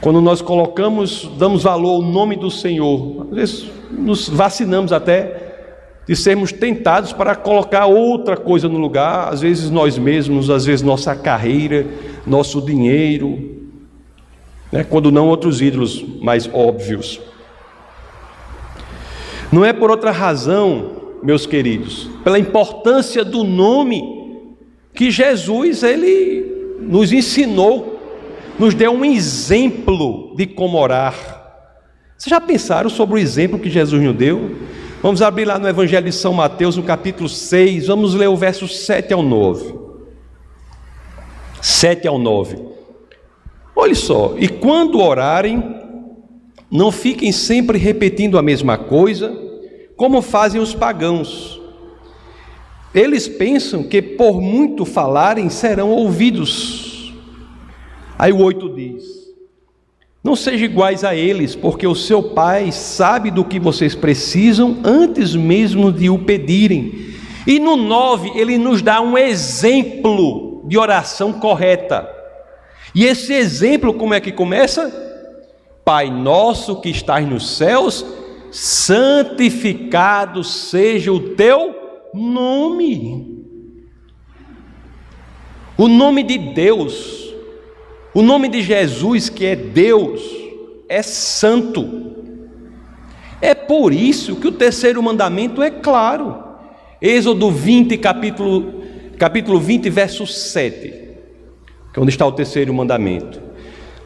Quando 0.00 0.20
nós 0.20 0.40
colocamos, 0.40 1.28
damos 1.36 1.64
valor 1.64 1.96
ao 1.96 2.02
nome 2.02 2.36
do 2.36 2.50
Senhor, 2.50 3.26
às 3.30 3.36
vezes 3.36 3.70
nos 3.90 4.28
vacinamos 4.28 4.92
até 4.92 5.48
de 6.06 6.14
sermos 6.16 6.52
tentados 6.52 7.12
para 7.12 7.34
colocar 7.34 7.86
outra 7.86 8.36
coisa 8.36 8.68
no 8.68 8.78
lugar, 8.78 9.32
às 9.32 9.40
vezes 9.40 9.70
nós 9.70 9.98
mesmos, 9.98 10.48
às 10.48 10.64
vezes 10.64 10.82
nossa 10.82 11.14
carreira, 11.14 11.86
nosso 12.26 12.62
dinheiro, 12.62 13.58
né? 14.72 14.84
quando 14.84 15.10
não 15.10 15.28
outros 15.28 15.60
ídolos 15.60 16.04
mais 16.22 16.48
óbvios. 16.52 17.20
Não 19.50 19.64
é 19.64 19.72
por 19.72 19.90
outra 19.90 20.10
razão, 20.10 20.92
meus 21.22 21.44
queridos, 21.44 22.08
pela 22.22 22.38
importância 22.38 23.24
do 23.24 23.42
nome 23.42 24.56
que 24.94 25.10
Jesus 25.10 25.82
ele 25.82 26.76
nos 26.80 27.12
ensinou, 27.12 27.97
nos 28.58 28.74
deu 28.74 28.92
um 28.92 29.04
exemplo 29.04 30.34
de 30.36 30.46
como 30.46 30.78
orar. 30.78 31.14
Vocês 32.16 32.30
já 32.30 32.40
pensaram 32.40 32.90
sobre 32.90 33.16
o 33.16 33.18
exemplo 33.18 33.58
que 33.58 33.70
Jesus 33.70 34.02
nos 34.02 34.16
deu? 34.16 34.56
Vamos 35.00 35.22
abrir 35.22 35.44
lá 35.44 35.58
no 35.58 35.68
Evangelho 35.68 36.06
de 36.06 36.12
São 36.12 36.32
Mateus, 36.32 36.76
no 36.76 36.82
capítulo 36.82 37.28
6, 37.28 37.86
vamos 37.86 38.14
ler 38.14 38.28
o 38.28 38.36
verso 38.36 38.66
7 38.66 39.12
ao 39.12 39.22
9. 39.22 39.74
7 41.62 42.08
ao 42.08 42.18
9. 42.18 42.58
Olhe 43.76 43.94
só, 43.94 44.34
e 44.36 44.48
quando 44.48 45.00
orarem, 45.00 45.76
não 46.68 46.90
fiquem 46.90 47.30
sempre 47.30 47.78
repetindo 47.78 48.36
a 48.36 48.42
mesma 48.42 48.76
coisa, 48.76 49.32
como 49.96 50.20
fazem 50.20 50.60
os 50.60 50.74
pagãos. 50.74 51.60
Eles 52.92 53.28
pensam 53.28 53.84
que 53.84 54.02
por 54.02 54.40
muito 54.40 54.84
falarem 54.84 55.48
serão 55.48 55.90
ouvidos. 55.90 56.87
Aí 58.18 58.32
o 58.32 58.42
8 58.42 58.68
diz: 58.74 59.04
Não 60.24 60.34
sejam 60.34 60.66
iguais 60.66 61.04
a 61.04 61.14
eles, 61.14 61.54
porque 61.54 61.86
o 61.86 61.94
seu 61.94 62.22
Pai 62.22 62.72
sabe 62.72 63.30
do 63.30 63.44
que 63.44 63.60
vocês 63.60 63.94
precisam 63.94 64.78
antes 64.82 65.36
mesmo 65.36 65.92
de 65.92 66.10
o 66.10 66.18
pedirem. 66.18 67.14
E 67.46 67.58
no 67.60 67.76
9, 67.76 68.32
ele 68.34 68.58
nos 68.58 68.82
dá 68.82 69.00
um 69.00 69.16
exemplo 69.16 70.64
de 70.66 70.76
oração 70.76 71.32
correta. 71.32 72.06
E 72.94 73.04
esse 73.04 73.32
exemplo, 73.32 73.94
como 73.94 74.12
é 74.14 74.20
que 74.20 74.32
começa? 74.32 75.06
Pai 75.84 76.10
nosso 76.10 76.80
que 76.80 76.90
estás 76.90 77.26
nos 77.26 77.56
céus, 77.56 78.04
santificado 78.50 80.42
seja 80.44 81.12
o 81.12 81.20
teu 81.34 81.74
nome. 82.12 83.38
O 85.76 85.88
nome 85.88 86.22
de 86.22 86.36
Deus, 86.36 87.27
o 88.18 88.22
nome 88.22 88.48
de 88.48 88.62
Jesus, 88.62 89.28
que 89.28 89.46
é 89.46 89.54
Deus, 89.54 90.20
é 90.88 91.02
santo. 91.02 92.16
É 93.40 93.54
por 93.54 93.92
isso 93.92 94.36
que 94.36 94.48
o 94.48 94.52
terceiro 94.52 95.02
mandamento 95.02 95.62
é 95.62 95.70
claro. 95.70 96.36
Êxodo 97.00 97.50
20, 97.50 97.96
capítulo, 97.98 98.82
capítulo 99.18 99.60
20, 99.60 99.88
verso 99.90 100.26
7 100.26 101.08
que 101.92 101.98
é 101.98 102.02
onde 102.02 102.10
está 102.10 102.26
o 102.26 102.32
terceiro 102.32 102.72
mandamento. 102.72 103.40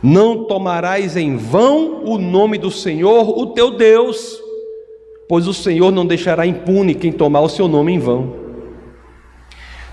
Não 0.03 0.45
tomarás 0.45 1.17
em 1.17 1.37
vão 1.37 2.05
o 2.05 2.19
nome 2.19 2.59
do 2.59 2.71
Senhor, 2.71 3.39
o 3.39 3.47
teu 3.47 3.71
Deus, 3.71 4.39
pois 5.29 5.47
o 5.47 5.55
Senhor 5.55 5.93
não 5.93 6.05
deixará 6.05 6.47
impune 6.47 6.95
quem 6.95 7.13
tomar 7.13 7.41
o 7.41 7.49
seu 7.49 7.69
nome 7.69 7.93
em 7.93 7.99
vão. 7.99 8.35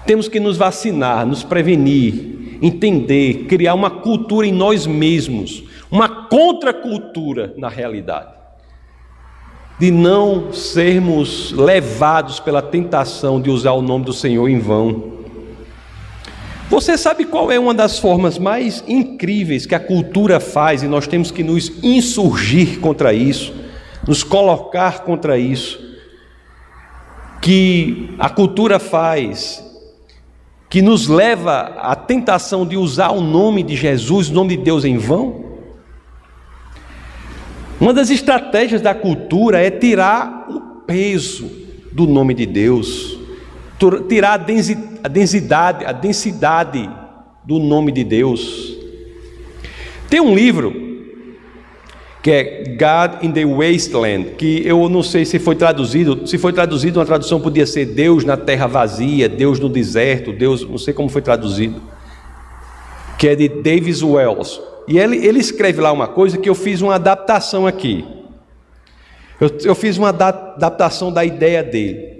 Temos 0.06 0.28
que 0.28 0.40
nos 0.40 0.58
vacinar, 0.58 1.26
nos 1.26 1.44
prevenir, 1.44 2.39
entender, 2.62 3.46
criar 3.46 3.74
uma 3.74 3.90
cultura 3.90 4.46
em 4.46 4.52
nós 4.52 4.86
mesmos, 4.86 5.64
uma 5.92 6.08
contracultura 6.08 7.54
na 7.58 7.70
realidade, 7.70 8.34
de 9.80 9.92
não 9.92 10.52
sermos 10.52 11.52
levados 11.52 12.40
pela 12.40 12.62
tentação 12.62 13.42
de 13.42 13.50
usar 13.50 13.72
o 13.72 13.82
nome 13.82 14.06
do 14.06 14.14
Senhor 14.14 14.48
em 14.50 14.60
vão. 14.60 15.20
Você 16.70 16.98
sabe 16.98 17.26
qual 17.26 17.52
é 17.52 17.58
uma 17.58 17.74
das 17.74 17.98
formas 17.98 18.38
mais 18.38 18.84
incríveis 18.88 19.66
que 19.66 19.74
a 19.74 19.80
cultura 19.80 20.40
faz 20.40 20.84
e 20.84 20.88
nós 20.88 21.08
temos 21.08 21.32
que 21.32 21.44
nos 21.44 21.84
insurgir 21.84 22.80
contra 22.80 23.12
isso, 23.12 23.54
nos 24.08 24.22
colocar 24.22 25.00
contra 25.00 25.40
isso? 25.40 25.80
Que 27.42 28.14
a 28.20 28.30
cultura 28.30 28.78
faz, 28.78 29.64
que 30.70 30.82
nos 30.82 31.08
leva 31.08 31.76
à 31.80 31.96
tentação 31.96 32.66
de 32.66 32.78
usar 32.78 33.10
o 33.10 33.22
nome 33.22 33.64
de 33.64 33.76
Jesus, 33.76 34.30
o 34.30 34.34
nome 34.34 34.56
de 34.56 34.64
Deus 34.64 34.86
em 34.86 34.98
vão? 34.98 35.46
Uma 37.80 37.94
das 37.94 38.10
estratégias 38.10 38.82
da 38.82 38.94
cultura 38.94 39.60
é 39.60 39.72
tirar 39.72 40.46
o 40.50 40.82
peso 40.82 41.50
do 41.92 42.06
nome 42.06 42.34
de 42.34 42.46
Deus, 42.46 43.18
tirar 44.08 44.34
a 44.34 45.08
densidade, 45.08 45.86
a 45.86 45.92
densidade 45.92 46.90
do 47.44 47.58
nome 47.58 47.92
de 47.92 48.04
Deus. 48.04 48.78
Tem 50.10 50.20
um 50.20 50.36
livro 50.36 50.89
que 52.22 52.32
é 52.32 52.64
God 52.68 53.24
in 53.24 53.32
the 53.32 53.46
Wasteland, 53.46 54.32
que 54.32 54.62
eu 54.66 54.90
não 54.90 55.02
sei 55.02 55.24
se 55.24 55.40
foi 55.40 55.56
traduzido, 55.56 56.28
se 56.28 56.38
foi 56.38 56.52
traduzido, 56.52 57.00
uma 57.00 57.06
tradução 57.06 57.40
podia 57.40 57.66
ser 57.66 57.86
Deus 57.86 58.26
na 58.26 58.36
terra 58.36 58.68
vazia, 58.68 59.30
Deus 59.30 59.60
no 59.60 59.70
deserto, 59.70 60.34
Deus, 60.34 60.68
não 60.68 60.78
sei 60.78 60.94
como 60.94 61.08
foi 61.08 61.22
traduzido, 61.22 61.82
que 63.18 63.28
é 63.28 63.36
de 63.36 63.48
Davis 63.48 64.04
Wells. 64.04 64.62
E 64.88 64.98
ele, 64.98 65.26
ele 65.26 65.40
escreve 65.40 65.80
lá 65.80 65.92
uma 65.92 66.08
coisa 66.08 66.38
que 66.38 66.50
eu 66.50 66.56
fiz 66.56 66.82
uma 66.82 66.96
adaptação 66.96 67.66
aqui. 67.66 68.04
Eu, 69.40 69.50
eu 69.64 69.76
fiz 69.76 69.98
uma 69.98 70.10
adaptação 70.10 71.14
da 71.14 71.24
ideia 71.24 71.64
dele. 71.64 72.20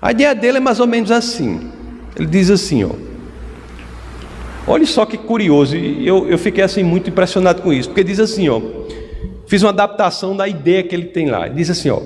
A 0.00 0.12
ideia 0.12 0.34
dele 0.34 0.58
é 0.58 0.60
mais 0.60 0.80
ou 0.80 0.86
menos 0.86 1.10
assim. 1.10 1.70
Ele 2.16 2.26
diz 2.26 2.50
assim, 2.50 2.84
ó. 2.84 2.90
Olha 4.66 4.86
só 4.86 5.04
que 5.04 5.18
curioso, 5.18 5.76
eu, 5.76 6.28
eu 6.28 6.38
fiquei 6.38 6.62
assim 6.62 6.82
muito 6.82 7.10
impressionado 7.10 7.60
com 7.60 7.72
isso, 7.72 7.88
porque 7.88 8.04
diz 8.04 8.20
assim, 8.20 8.48
ó. 8.48 8.60
Fiz 9.50 9.64
uma 9.64 9.70
adaptação 9.70 10.36
da 10.36 10.46
ideia 10.46 10.80
que 10.84 10.94
ele 10.94 11.06
tem 11.06 11.28
lá. 11.28 11.46
Ele 11.46 11.56
diz 11.56 11.68
assim, 11.68 11.90
ó. 11.90 12.00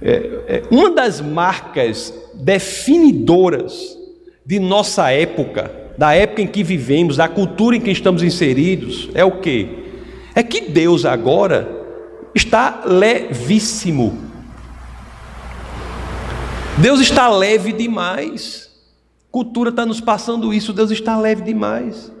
É, 0.00 0.12
é, 0.46 0.62
uma 0.70 0.88
das 0.88 1.20
marcas 1.20 2.14
definidoras 2.32 3.98
de 4.46 4.60
nossa 4.60 5.10
época, 5.10 5.68
da 5.98 6.14
época 6.14 6.42
em 6.42 6.46
que 6.46 6.62
vivemos, 6.62 7.16
da 7.16 7.26
cultura 7.26 7.74
em 7.74 7.80
que 7.80 7.90
estamos 7.90 8.22
inseridos, 8.22 9.10
é 9.14 9.24
o 9.24 9.40
que? 9.40 9.68
É 10.32 10.44
que 10.44 10.60
Deus 10.60 11.04
agora 11.04 11.68
está 12.32 12.84
levíssimo. 12.86 14.22
Deus 16.78 17.00
está 17.00 17.28
leve 17.28 17.72
demais. 17.72 18.70
Cultura 19.32 19.70
está 19.70 19.84
nos 19.84 20.00
passando 20.00 20.54
isso. 20.54 20.72
Deus 20.72 20.92
está 20.92 21.18
leve 21.18 21.42
demais. 21.42 22.12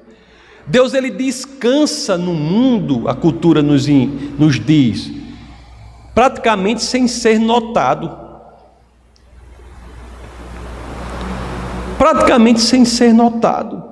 Deus 0.66 0.94
ele 0.94 1.10
descansa 1.10 2.18
no 2.18 2.34
mundo, 2.34 3.08
a 3.08 3.14
cultura 3.14 3.62
nos, 3.62 3.86
nos 3.86 4.58
diz, 4.58 5.12
praticamente 6.14 6.82
sem 6.82 7.06
ser 7.06 7.38
notado. 7.38 8.26
Praticamente 11.96 12.60
sem 12.60 12.84
ser 12.84 13.14
notado. 13.14 13.84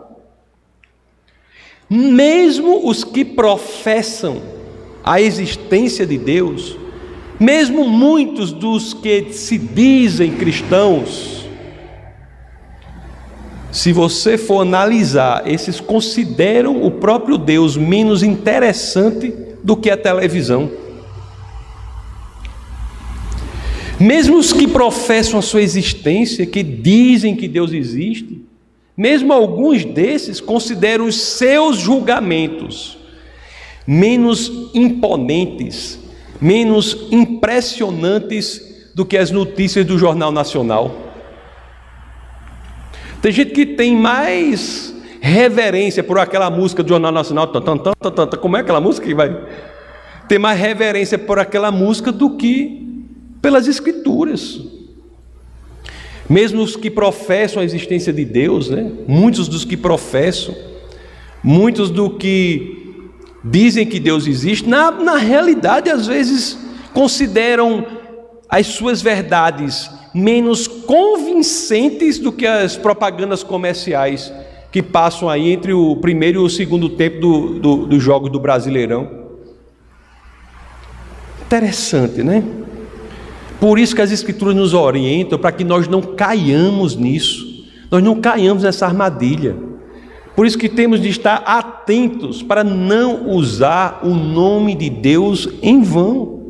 Mesmo 1.89 2.89
os 2.89 3.05
que 3.05 3.25
professam 3.25 4.43
a 5.05 5.21
existência 5.21 6.05
de 6.05 6.19
Deus, 6.19 6.77
mesmo 7.39 7.89
muitos 7.89 8.53
dos 8.53 8.93
que 8.95 9.33
se 9.33 9.59
dizem 9.59 10.33
cristãos, 10.33 11.44
se 13.75 13.93
você 13.93 14.39
for 14.39 14.63
analisar, 14.63 15.43
esses 15.47 15.81
consideram 15.81 16.83
o 16.83 16.91
próprio 16.91 17.37
Deus 17.37 17.77
menos 17.77 18.23
interessante 18.23 19.35
do 19.63 19.77
que 19.77 19.91
a 19.91 19.97
televisão. 19.97 20.71
Mesmo 24.01 24.39
os 24.39 24.51
que 24.51 24.67
professam 24.67 25.39
a 25.39 25.43
sua 25.43 25.61
existência, 25.61 26.47
que 26.47 26.63
dizem 26.63 27.37
que 27.37 27.47
Deus 27.47 27.73
existe, 27.73 28.43
mesmo 28.97 29.31
alguns 29.33 29.85
desses 29.85 30.41
consideram 30.41 31.07
os 31.07 31.21
seus 31.21 31.77
julgamentos 31.77 32.97
menos 33.87 34.71
imponentes 34.73 35.99
menos 36.41 37.07
impressionantes 37.11 38.91
do 38.95 39.05
que 39.05 39.17
as 39.17 39.31
notícias 39.31 39.87
do 39.87 39.99
Jornal 39.99 40.31
Nacional. 40.31 41.04
Tem 43.25 43.33
gente 43.33 43.53
que 43.53 43.65
tem 43.65 43.97
mais 43.97 44.95
reverência 45.19 46.05
por 46.05 46.19
aquela 46.19 46.51
música 46.51 46.83
do 46.83 46.91
Jornal 46.91 47.11
Nacional. 47.11 47.51
Como 48.39 48.55
é 48.59 48.61
aquela 48.61 48.83
música 48.83 49.07
que 49.07 49.15
vai 49.15 49.35
ter 50.29 50.39
mais 50.39 50.61
reverência 50.61 51.17
por 51.17 51.39
aquela 51.39 51.73
música 51.73 52.13
do 52.13 52.37
que 52.37 53.03
pelas 53.41 53.67
Escrituras. 53.67 54.61
Mesmo 56.29 56.61
os 56.61 56.77
que 56.77 56.91
professam 56.91 57.63
a 57.63 57.65
existência 57.65 58.13
de 58.13 58.27
Deus, 58.27 58.69
né? 58.69 58.93
muitos 59.09 59.49
dos 59.49 59.65
que 59.65 59.75
professam, 59.79 60.55
muitos 61.43 61.89
do 61.89 62.11
que 62.11 63.01
dizem 63.43 63.87
que 63.87 63.99
Deus 63.99 64.27
existe, 64.27 64.69
na, 64.69 64.91
na 64.91 65.17
realidade, 65.17 65.89
às 65.89 66.07
vezes 66.07 66.59
consideram 66.93 67.87
as 68.51 68.67
suas 68.67 69.01
verdades 69.01 69.91
menos 70.15 70.69
convincentes 70.69 72.21
do 72.21 72.31
que 72.31 72.47
as 72.47 72.77
propagandas 72.77 73.43
comerciais 73.43 74.33
que 74.71 74.81
passam 74.83 75.29
aí 75.29 75.51
entre 75.51 75.73
o 75.73 75.97
primeiro 75.97 76.43
e 76.43 76.45
o 76.45 76.49
segundo 76.49 76.89
tempo 76.89 77.21
do, 77.21 77.59
do, 77.59 77.87
dos 77.87 78.03
jogos 78.03 78.31
do 78.31 78.39
Brasileirão. 78.39 79.25
Interessante, 81.47 82.23
né? 82.23 82.45
Por 83.61 83.79
isso 83.79 83.95
que 83.95 84.03
as 84.03 84.11
Escrituras 84.11 84.55
nos 84.55 84.75
orientam 84.75 85.39
para 85.39 85.53
que 85.53 85.65
nós 85.65 85.89
não 85.89 86.01
caiamos 86.03 86.97
nisso, 86.97 87.67
nós 87.91 88.03
não 88.03 88.21
caiamos 88.21 88.63
nessa 88.63 88.87
armadilha. 88.87 89.57
Por 90.35 90.47
isso 90.47 90.59
que 90.59 90.69
temos 90.69 91.01
de 91.01 91.09
estar 91.09 91.37
atentos 91.47 92.43
para 92.43 92.65
não 92.65 93.29
usar 93.31 94.01
o 94.03 94.11
nome 94.11 94.75
de 94.75 94.91
Deus 94.91 95.49
em 95.63 95.83
vão. 95.83 96.43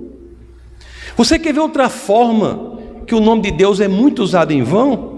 Você 1.16 1.38
quer 1.38 1.52
ver 1.52 1.60
outra 1.60 1.88
forma 1.88 2.73
que 3.04 3.14
o 3.14 3.20
nome 3.20 3.42
de 3.42 3.50
Deus 3.50 3.80
é 3.80 3.88
muito 3.88 4.22
usado 4.22 4.52
em 4.52 4.62
vão? 4.62 5.14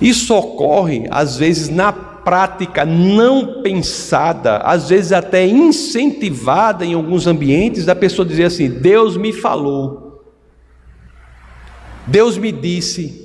Isso 0.00 0.34
ocorre, 0.34 1.06
às 1.10 1.36
vezes, 1.36 1.68
na 1.68 1.92
prática 1.92 2.84
não 2.84 3.62
pensada, 3.62 4.58
às 4.58 4.88
vezes 4.88 5.12
até 5.12 5.46
incentivada 5.46 6.84
em 6.84 6.92
alguns 6.92 7.26
ambientes, 7.26 7.84
da 7.84 7.94
pessoa 7.94 8.26
dizer 8.26 8.44
assim: 8.44 8.68
Deus 8.68 9.16
me 9.16 9.32
falou, 9.32 10.24
Deus 12.06 12.36
me 12.36 12.50
disse. 12.50 13.24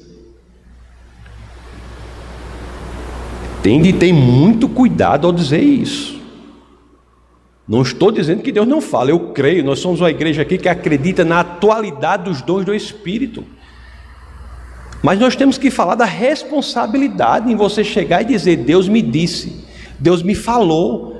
Tem 3.64 3.82
de 3.82 3.94
ter 3.94 4.12
muito 4.12 4.68
cuidado 4.70 5.28
ao 5.28 5.34
dizer 5.34 5.62
isso. 5.62 6.21
Não 7.72 7.84
estou 7.84 8.12
dizendo 8.12 8.44
que 8.44 8.52
Deus 8.52 8.68
não 8.68 8.82
fala, 8.82 9.12
eu 9.12 9.32
creio. 9.32 9.64
Nós 9.64 9.80
somos 9.80 10.02
uma 10.02 10.10
igreja 10.10 10.42
aqui 10.42 10.58
que 10.58 10.68
acredita 10.68 11.24
na 11.24 11.40
atualidade 11.40 12.26
dos 12.26 12.42
dons 12.42 12.66
do 12.66 12.76
Espírito. 12.76 13.46
Mas 15.02 15.18
nós 15.18 15.38
temos 15.38 15.58
que 15.58 15.72
falar 15.72 15.96
da 15.96 16.04
responsabilidade 16.04 17.50
em 17.50 17.56
você 17.56 17.82
chegar 17.82 18.24
e 18.24 18.26
dizer: 18.26 18.58
Deus 18.58 18.90
me 18.90 19.02
disse, 19.02 19.66
Deus 19.98 20.22
me 20.22 20.36
falou. 20.36 21.16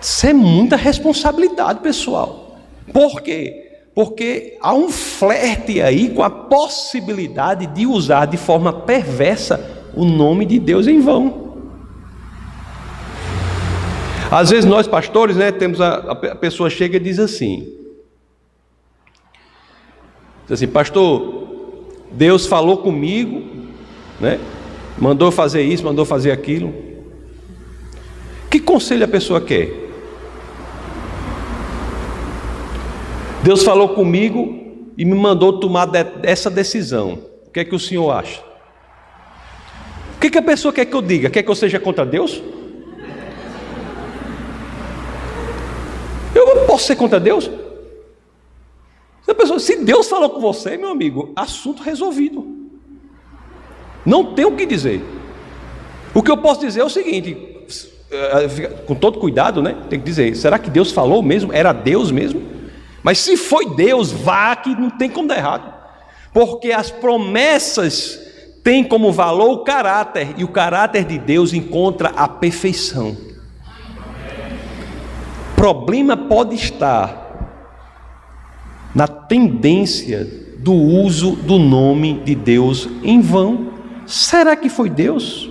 Isso 0.00 0.28
é 0.28 0.32
muita 0.32 0.76
responsabilidade, 0.76 1.80
pessoal. 1.80 2.56
Por 2.92 3.20
quê? 3.20 3.80
Porque 3.96 4.56
há 4.62 4.72
um 4.72 4.88
flerte 4.88 5.82
aí 5.82 6.10
com 6.10 6.22
a 6.22 6.30
possibilidade 6.30 7.66
de 7.66 7.84
usar 7.84 8.26
de 8.26 8.36
forma 8.36 8.72
perversa 8.72 9.88
o 9.92 10.04
nome 10.04 10.46
de 10.46 10.60
Deus 10.60 10.86
em 10.86 11.00
vão. 11.00 11.47
Às 14.30 14.50
vezes 14.50 14.64
nós 14.64 14.86
pastores, 14.86 15.36
né, 15.36 15.50
temos 15.50 15.80
a, 15.80 15.94
a 15.96 16.34
pessoa 16.34 16.68
chega 16.68 16.96
e 16.96 17.00
diz 17.00 17.18
assim: 17.18 17.72
diz 20.42 20.52
assim, 20.52 20.66
pastor, 20.66 21.48
Deus 22.12 22.46
falou 22.46 22.78
comigo, 22.78 23.42
né? 24.20 24.38
Mandou 24.98 25.30
fazer 25.30 25.62
isso, 25.62 25.84
mandou 25.84 26.04
fazer 26.04 26.30
aquilo. 26.30 26.74
Que 28.50 28.58
conselho 28.58 29.04
a 29.04 29.08
pessoa 29.08 29.40
quer? 29.40 29.88
Deus 33.42 33.62
falou 33.62 33.90
comigo 33.90 34.92
e 34.96 35.04
me 35.04 35.14
mandou 35.14 35.60
tomar 35.60 35.88
essa 36.22 36.50
decisão. 36.50 37.20
O 37.46 37.50
que 37.50 37.60
é 37.60 37.64
que 37.64 37.74
o 37.74 37.78
senhor 37.78 38.10
acha? 38.10 38.42
O 40.16 40.20
que, 40.20 40.26
é 40.26 40.30
que 40.30 40.38
a 40.38 40.42
pessoa 40.42 40.72
quer 40.72 40.84
que 40.84 40.94
eu 40.94 41.00
diga? 41.00 41.30
Quer 41.30 41.44
que 41.44 41.50
eu 41.50 41.54
seja 41.54 41.78
contra 41.78 42.04
Deus? 42.04 42.42
Ser 46.78 46.96
contra 46.96 47.18
Deus? 47.20 47.50
Se, 49.22 49.34
pessoa, 49.34 49.58
se 49.58 49.76
Deus 49.76 50.08
falou 50.08 50.30
com 50.30 50.40
você, 50.40 50.76
meu 50.76 50.88
amigo, 50.88 51.32
assunto 51.36 51.82
resolvido. 51.82 52.46
Não 54.06 54.32
tem 54.32 54.46
o 54.46 54.56
que 54.56 54.64
dizer. 54.64 55.04
O 56.14 56.22
que 56.22 56.30
eu 56.30 56.38
posso 56.38 56.60
dizer 56.60 56.80
é 56.80 56.84
o 56.84 56.88
seguinte, 56.88 57.36
eh, 58.10 58.68
com 58.86 58.94
todo 58.94 59.18
cuidado, 59.18 59.60
né? 59.62 59.76
Tem 59.90 59.98
que 59.98 60.04
dizer, 60.06 60.34
será 60.34 60.58
que 60.58 60.70
Deus 60.70 60.90
falou 60.90 61.22
mesmo? 61.22 61.52
Era 61.52 61.74
Deus 61.74 62.10
mesmo? 62.10 62.40
Mas 63.02 63.18
se 63.18 63.36
foi 63.36 63.74
Deus, 63.74 64.10
vá 64.10 64.56
que 64.56 64.70
não 64.70 64.88
tem 64.88 65.10
como 65.10 65.28
dar 65.28 65.36
errado. 65.36 65.74
Porque 66.32 66.72
as 66.72 66.90
promessas 66.90 68.18
têm 68.64 68.82
como 68.82 69.12
valor 69.12 69.50
o 69.50 69.58
caráter, 69.58 70.34
e 70.38 70.44
o 70.44 70.48
caráter 70.48 71.04
de 71.04 71.18
Deus 71.18 71.52
encontra 71.52 72.08
a 72.16 72.26
perfeição 72.26 73.27
problema 75.58 76.16
pode 76.16 76.54
estar 76.54 77.26
na 78.94 79.08
tendência 79.08 80.24
do 80.58 80.72
uso 80.72 81.32
do 81.32 81.58
nome 81.58 82.20
de 82.24 82.36
Deus 82.36 82.88
em 83.02 83.20
vão. 83.20 83.72
Será 84.06 84.54
que 84.54 84.68
foi 84.68 84.88
Deus? 84.88 85.50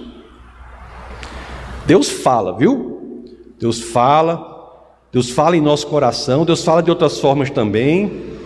Deus 1.86 2.10
fala, 2.10 2.58
viu? 2.58 3.26
Deus 3.60 3.82
fala, 3.82 4.86
Deus 5.12 5.30
fala 5.30 5.58
em 5.58 5.62
nosso 5.62 5.88
coração, 5.88 6.46
Deus 6.46 6.64
fala 6.64 6.82
de 6.82 6.90
outras 6.90 7.20
formas 7.20 7.50
também. 7.50 8.38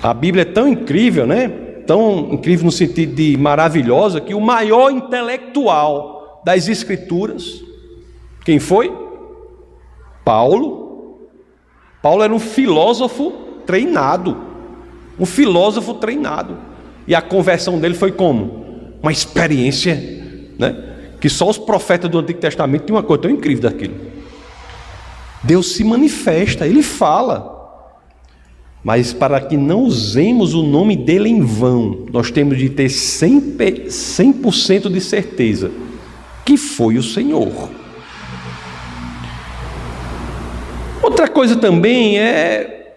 A 0.00 0.14
Bíblia 0.14 0.42
é 0.42 0.44
tão 0.44 0.68
incrível, 0.68 1.26
né? 1.26 1.48
Tão 1.84 2.28
incrível 2.32 2.66
no 2.66 2.72
sentido 2.72 3.12
de 3.12 3.36
maravilhosa, 3.36 4.20
que 4.20 4.34
o 4.34 4.40
maior 4.40 4.90
intelectual 4.90 6.42
das 6.44 6.68
Escrituras, 6.68 7.60
quem 8.44 8.60
foi? 8.60 9.05
Paulo, 10.26 11.20
Paulo 12.02 12.24
era 12.24 12.34
um 12.34 12.40
filósofo 12.40 13.30
treinado, 13.64 14.36
um 15.20 15.24
filósofo 15.24 15.94
treinado. 15.94 16.58
E 17.06 17.14
a 17.14 17.22
conversão 17.22 17.78
dele 17.78 17.94
foi 17.94 18.10
como? 18.10 18.64
Uma 19.00 19.12
experiência, 19.12 19.94
né? 20.58 20.96
Que 21.20 21.28
só 21.28 21.48
os 21.48 21.58
profetas 21.58 22.10
do 22.10 22.18
Antigo 22.18 22.40
Testamento 22.40 22.86
tinham 22.86 22.96
uma 22.96 23.04
coisa 23.04 23.22
tão 23.22 23.30
incrível 23.30 23.70
daquilo. 23.70 23.94
Deus 25.44 25.76
se 25.76 25.84
manifesta, 25.84 26.66
ele 26.66 26.82
fala. 26.82 27.54
Mas 28.82 29.12
para 29.12 29.40
que 29.40 29.56
não 29.56 29.82
usemos 29.82 30.54
o 30.54 30.62
nome 30.64 30.96
dele 30.96 31.28
em 31.28 31.40
vão, 31.40 32.04
nós 32.12 32.32
temos 32.32 32.58
de 32.58 32.68
ter 32.68 32.86
100%, 32.88 33.90
100 34.50 34.80
de 34.92 35.00
certeza 35.00 35.70
que 36.44 36.56
foi 36.56 36.98
o 36.98 37.02
Senhor. 37.02 37.85
Coisa 41.36 41.54
também 41.54 42.18
é 42.18 42.94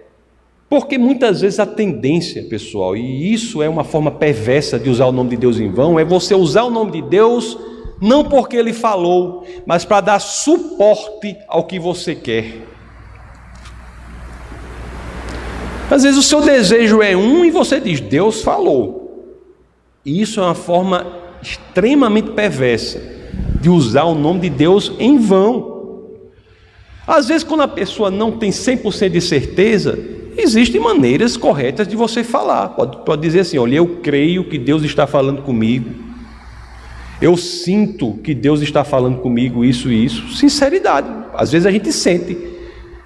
porque 0.69 0.97
muitas 0.97 1.41
vezes 1.41 1.59
a 1.59 1.65
tendência, 1.65 2.41
pessoal, 2.43 2.95
e 2.95 3.33
isso 3.33 3.61
é 3.61 3.67
uma 3.67 3.83
forma 3.83 4.11
perversa 4.11 4.79
de 4.79 4.89
usar 4.89 5.07
o 5.07 5.11
nome 5.11 5.31
de 5.31 5.37
Deus 5.37 5.59
em 5.59 5.69
vão, 5.69 5.99
é 5.99 6.05
você 6.05 6.33
usar 6.33 6.63
o 6.63 6.69
nome 6.69 6.91
de 6.91 7.01
Deus 7.01 7.59
não 8.01 8.23
porque 8.23 8.55
ele 8.55 8.71
falou, 8.71 9.45
mas 9.65 9.83
para 9.83 9.99
dar 9.99 10.19
suporte 10.19 11.35
ao 11.49 11.65
que 11.65 11.77
você 11.77 12.15
quer. 12.15 12.65
Às 15.91 16.03
vezes 16.03 16.17
o 16.17 16.23
seu 16.23 16.39
desejo 16.39 17.01
é 17.01 17.17
um 17.17 17.43
e 17.43 17.51
você 17.51 17.77
diz, 17.77 17.99
Deus 17.99 18.41
falou. 18.41 19.35
E 20.05 20.21
isso 20.21 20.39
é 20.39 20.43
uma 20.43 20.55
forma 20.55 21.05
extremamente 21.41 22.31
perversa 22.31 23.01
de 23.59 23.69
usar 23.69 24.05
o 24.05 24.15
nome 24.15 24.39
de 24.39 24.49
Deus 24.49 24.93
em 24.97 25.17
vão. 25.17 25.68
Às 27.09 27.27
vezes, 27.27 27.43
quando 27.43 27.61
a 27.61 27.67
pessoa 27.67 28.11
não 28.11 28.33
tem 28.33 28.51
100% 28.51 29.09
de 29.09 29.19
certeza, 29.19 29.97
existem 30.37 30.79
maneiras 30.79 31.35
corretas 31.35 31.87
de 31.87 31.95
você 31.95 32.23
falar. 32.23 32.69
Pode, 32.69 32.97
pode 33.03 33.19
dizer 33.23 33.39
assim: 33.39 33.57
olha, 33.57 33.77
eu 33.77 33.97
creio 34.03 34.43
que 34.43 34.59
Deus 34.59 34.83
está 34.83 35.07
falando 35.07 35.41
comigo. 35.41 35.89
Eu 37.19 37.35
sinto 37.35 38.13
que 38.23 38.35
Deus 38.35 38.61
está 38.61 38.83
falando 38.83 39.17
comigo 39.21 39.65
isso 39.65 39.91
e 39.91 40.05
isso. 40.05 40.35
Sinceridade. 40.35 41.09
Às 41.33 41.51
vezes 41.51 41.65
a 41.65 41.71
gente 41.71 41.91
sente. 41.91 42.37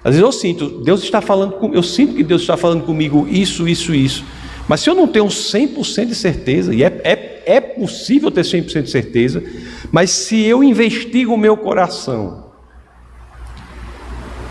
Às 0.04 0.16
vezes 0.16 0.20
eu 0.20 0.32
sinto, 0.32 0.82
Deus 0.82 1.02
está 1.02 1.22
falando 1.22 1.52
comigo, 1.52 1.74
eu 1.74 1.82
sinto 1.82 2.14
que 2.14 2.22
Deus 2.22 2.42
está 2.42 2.58
falando 2.58 2.84
comigo 2.84 3.26
isso, 3.26 3.66
isso, 3.66 3.94
isso. 3.94 4.22
Mas 4.68 4.80
se 4.80 4.90
eu 4.90 4.94
não 4.94 5.08
tenho 5.08 5.24
100% 5.24 6.04
de 6.04 6.14
certeza, 6.14 6.74
e 6.74 6.84
é, 6.84 7.00
é, 7.04 7.42
é 7.46 7.60
possível 7.60 8.30
ter 8.30 8.42
100% 8.42 8.82
de 8.82 8.90
certeza, 8.90 9.42
mas 9.90 10.10
se 10.10 10.42
eu 10.42 10.62
investigo 10.62 11.32
o 11.32 11.38
meu 11.38 11.56
coração, 11.56 12.43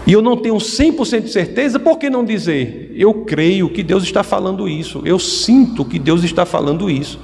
e 0.06 0.12
eu 0.12 0.22
não 0.22 0.36
tenho 0.36 0.56
100% 0.56 1.22
de 1.22 1.32
certeza, 1.32 1.80
por 1.80 1.98
que 1.98 2.10
não 2.10 2.26
dizer? 2.26 2.92
Eu 2.96 3.26
creio 3.26 3.70
que 3.70 3.82
Deus 3.82 4.04
está 4.04 4.22
falando 4.22 4.68
isso, 4.68 5.02
eu 5.06 5.18
sinto 5.18 5.86
que 5.86 5.98
Deus 5.98 6.24
está 6.24 6.46
falando 6.46 6.90
isso, 6.90 7.20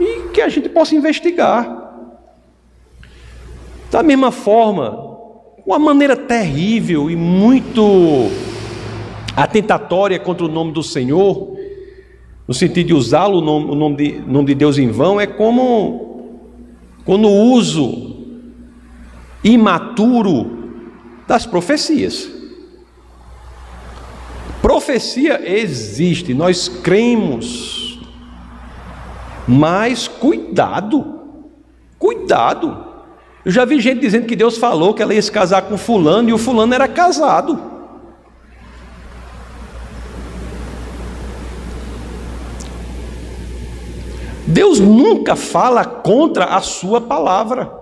e 0.00 0.28
que 0.32 0.40
a 0.40 0.48
gente 0.48 0.68
possa 0.68 0.94
investigar. 0.94 1.80
Da 3.90 4.02
mesma 4.02 4.32
forma, 4.32 5.12
uma 5.64 5.78
maneira 5.78 6.16
terrível 6.16 7.10
e 7.10 7.14
muito 7.14 8.30
atentatória 9.36 10.18
contra 10.18 10.44
o 10.44 10.48
nome 10.48 10.72
do 10.72 10.82
Senhor, 10.82 11.56
no 12.48 12.54
sentido 12.54 12.88
de 12.88 12.94
usá-lo, 12.94 13.38
o 13.38 13.74
nome, 13.74 13.96
de, 13.96 14.20
nome 14.26 14.46
de 14.48 14.54
Deus 14.56 14.76
em 14.76 14.88
vão, 14.88 15.20
é 15.20 15.26
como 15.26 16.26
quando 17.04 17.28
o 17.28 17.52
uso 17.52 18.16
imaturo 19.44 20.61
das 21.26 21.46
profecias. 21.46 22.28
Profecia 24.60 25.40
existe, 25.44 26.32
nós 26.32 26.68
cremos, 26.68 28.00
mas 29.46 30.06
cuidado, 30.06 31.20
cuidado. 31.98 32.86
Eu 33.44 33.50
já 33.50 33.64
vi 33.64 33.80
gente 33.80 34.00
dizendo 34.00 34.26
que 34.26 34.36
Deus 34.36 34.56
falou 34.56 34.94
que 34.94 35.02
ela 35.02 35.14
ia 35.14 35.20
se 35.20 35.32
casar 35.32 35.62
com 35.62 35.76
fulano 35.76 36.28
e 36.28 36.32
o 36.32 36.38
fulano 36.38 36.72
era 36.72 36.86
casado. 36.86 37.72
Deus 44.46 44.78
nunca 44.78 45.34
fala 45.34 45.84
contra 45.84 46.44
a 46.44 46.60
sua 46.60 47.00
palavra. 47.00 47.81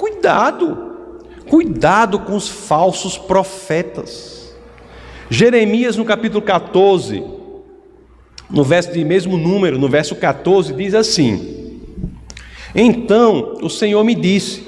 Cuidado, 0.00 0.78
cuidado 1.46 2.20
com 2.20 2.34
os 2.34 2.48
falsos 2.48 3.18
profetas. 3.18 4.56
Jeremias, 5.28 5.94
no 5.94 6.06
capítulo 6.06 6.40
14, 6.40 7.22
no 8.48 8.64
verso 8.64 8.90
de 8.94 9.04
mesmo 9.04 9.36
número, 9.36 9.78
no 9.78 9.90
verso 9.90 10.16
14, 10.16 10.72
diz 10.72 10.94
assim: 10.94 11.82
Então 12.74 13.58
o 13.60 13.68
Senhor 13.68 14.02
me 14.02 14.14
disse: 14.14 14.62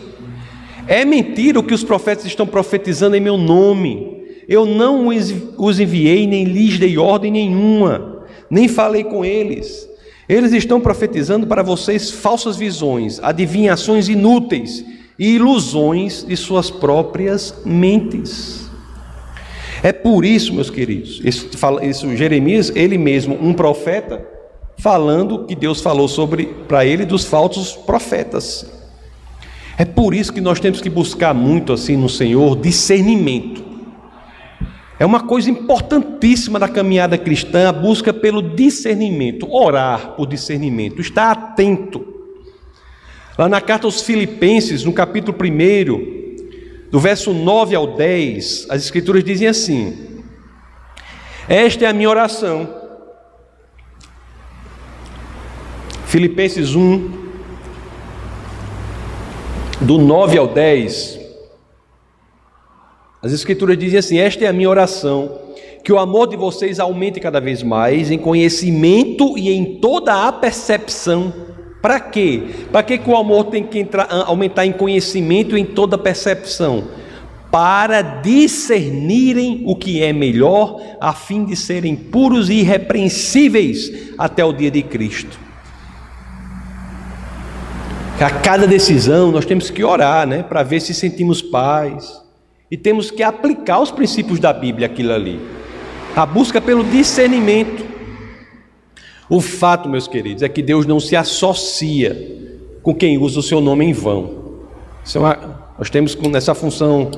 É 0.86 1.02
mentira 1.02 1.58
o 1.58 1.64
que 1.64 1.72
os 1.72 1.82
profetas 1.82 2.26
estão 2.26 2.46
profetizando 2.46 3.16
em 3.16 3.20
meu 3.20 3.38
nome. 3.38 4.26
Eu 4.46 4.66
não 4.66 5.08
os 5.56 5.80
enviei, 5.80 6.26
nem 6.26 6.44
lhes 6.44 6.78
dei 6.78 6.98
ordem 6.98 7.32
nenhuma 7.32 8.12
nem 8.50 8.68
falei 8.68 9.02
com 9.02 9.24
eles. 9.24 9.88
Eles 10.28 10.52
estão 10.52 10.78
profetizando 10.78 11.46
para 11.46 11.62
vocês 11.62 12.10
falsas 12.10 12.54
visões, 12.54 13.18
adivinhações 13.22 14.10
inúteis 14.10 14.84
e 15.18 15.34
ilusões 15.34 16.24
de 16.24 16.36
suas 16.36 16.70
próprias 16.70 17.54
mentes. 17.64 18.70
É 19.82 19.92
por 19.92 20.24
isso, 20.24 20.54
meus 20.54 20.70
queridos, 20.70 21.20
isso, 21.24 21.50
isso 21.82 22.16
Jeremias, 22.16 22.70
ele 22.74 22.96
mesmo, 22.96 23.36
um 23.40 23.52
profeta, 23.52 24.24
falando 24.78 25.44
que 25.44 25.54
Deus 25.54 25.80
falou 25.80 26.08
sobre 26.08 26.46
para 26.68 26.84
ele 26.84 27.04
dos 27.04 27.24
falsos 27.24 27.72
profetas. 27.72 28.66
É 29.76 29.84
por 29.84 30.14
isso 30.14 30.32
que 30.32 30.40
nós 30.40 30.60
temos 30.60 30.80
que 30.80 30.90
buscar 30.90 31.34
muito 31.34 31.72
assim 31.72 31.96
no 31.96 32.08
Senhor 32.08 32.56
discernimento. 32.56 33.72
É 34.98 35.04
uma 35.04 35.20
coisa 35.20 35.50
importantíssima 35.50 36.60
da 36.60 36.68
caminhada 36.68 37.18
cristã 37.18 37.68
a 37.68 37.72
busca 37.72 38.12
pelo 38.12 38.40
discernimento, 38.40 39.52
orar 39.52 40.14
por 40.14 40.26
discernimento, 40.28 41.00
estar 41.00 41.32
atento. 41.32 42.11
Lá 43.38 43.48
na 43.48 43.60
carta 43.60 43.86
aos 43.86 44.02
Filipenses, 44.02 44.84
no 44.84 44.92
capítulo 44.92 45.36
1, 45.36 46.90
do 46.90 47.00
verso 47.00 47.32
9 47.32 47.74
ao 47.74 47.86
10, 47.96 48.66
as 48.68 48.84
Escrituras 48.84 49.24
dizem 49.24 49.48
assim: 49.48 50.22
Esta 51.48 51.86
é 51.86 51.88
a 51.88 51.92
minha 51.94 52.10
oração. 52.10 52.82
Filipenses 56.04 56.74
1, 56.74 57.10
do 59.80 59.96
9 59.96 60.36
ao 60.36 60.46
10, 60.46 61.18
as 63.22 63.32
Escrituras 63.32 63.78
dizem 63.78 63.98
assim: 63.98 64.18
Esta 64.18 64.44
é 64.44 64.48
a 64.48 64.52
minha 64.52 64.68
oração, 64.68 65.38
que 65.82 65.90
o 65.90 65.98
amor 65.98 66.28
de 66.28 66.36
vocês 66.36 66.78
aumente 66.78 67.18
cada 67.18 67.40
vez 67.40 67.62
mais 67.62 68.10
em 68.10 68.18
conhecimento 68.18 69.38
e 69.38 69.48
em 69.48 69.76
toda 69.76 70.28
a 70.28 70.32
percepção. 70.32 71.51
Para 71.82 71.98
quê? 71.98 72.44
Para 72.70 72.84
que, 72.84 72.96
que 72.96 73.10
o 73.10 73.16
amor 73.16 73.46
tem 73.46 73.64
que 73.64 73.80
entrar, 73.80 74.06
aumentar 74.08 74.64
em 74.64 74.72
conhecimento 74.72 75.56
e 75.56 75.60
em 75.60 75.64
toda 75.64 75.98
percepção? 75.98 76.84
Para 77.50 78.00
discernirem 78.00 79.64
o 79.66 79.74
que 79.74 80.00
é 80.00 80.12
melhor, 80.12 80.80
a 81.00 81.12
fim 81.12 81.44
de 81.44 81.56
serem 81.56 81.96
puros 81.96 82.48
e 82.48 82.60
irrepreensíveis 82.60 84.12
até 84.16 84.44
o 84.44 84.52
dia 84.52 84.70
de 84.70 84.82
Cristo. 84.82 85.38
A 88.20 88.30
cada 88.30 88.68
decisão 88.68 89.32
nós 89.32 89.44
temos 89.44 89.68
que 89.68 89.82
orar, 89.82 90.26
né, 90.26 90.44
para 90.44 90.62
ver 90.62 90.80
se 90.80 90.94
sentimos 90.94 91.42
paz 91.42 92.22
e 92.70 92.76
temos 92.76 93.10
que 93.10 93.22
aplicar 93.22 93.80
os 93.80 93.90
princípios 93.90 94.38
da 94.38 94.52
Bíblia 94.52 94.86
aquilo 94.86 95.12
ali. 95.12 95.40
A 96.14 96.24
busca 96.24 96.60
pelo 96.60 96.84
discernimento. 96.84 97.91
O 99.32 99.40
fato, 99.40 99.88
meus 99.88 100.06
queridos, 100.06 100.42
é 100.42 100.48
que 100.50 100.60
Deus 100.60 100.84
não 100.84 101.00
se 101.00 101.16
associa 101.16 102.14
com 102.82 102.94
quem 102.94 103.16
usa 103.16 103.40
o 103.40 103.42
seu 103.42 103.62
nome 103.62 103.82
em 103.86 103.92
vão. 103.94 104.30
É 105.14 105.18
uma, 105.18 105.72
nós 105.78 105.88
temos 105.88 106.14
nessa 106.14 106.54
função 106.54 107.10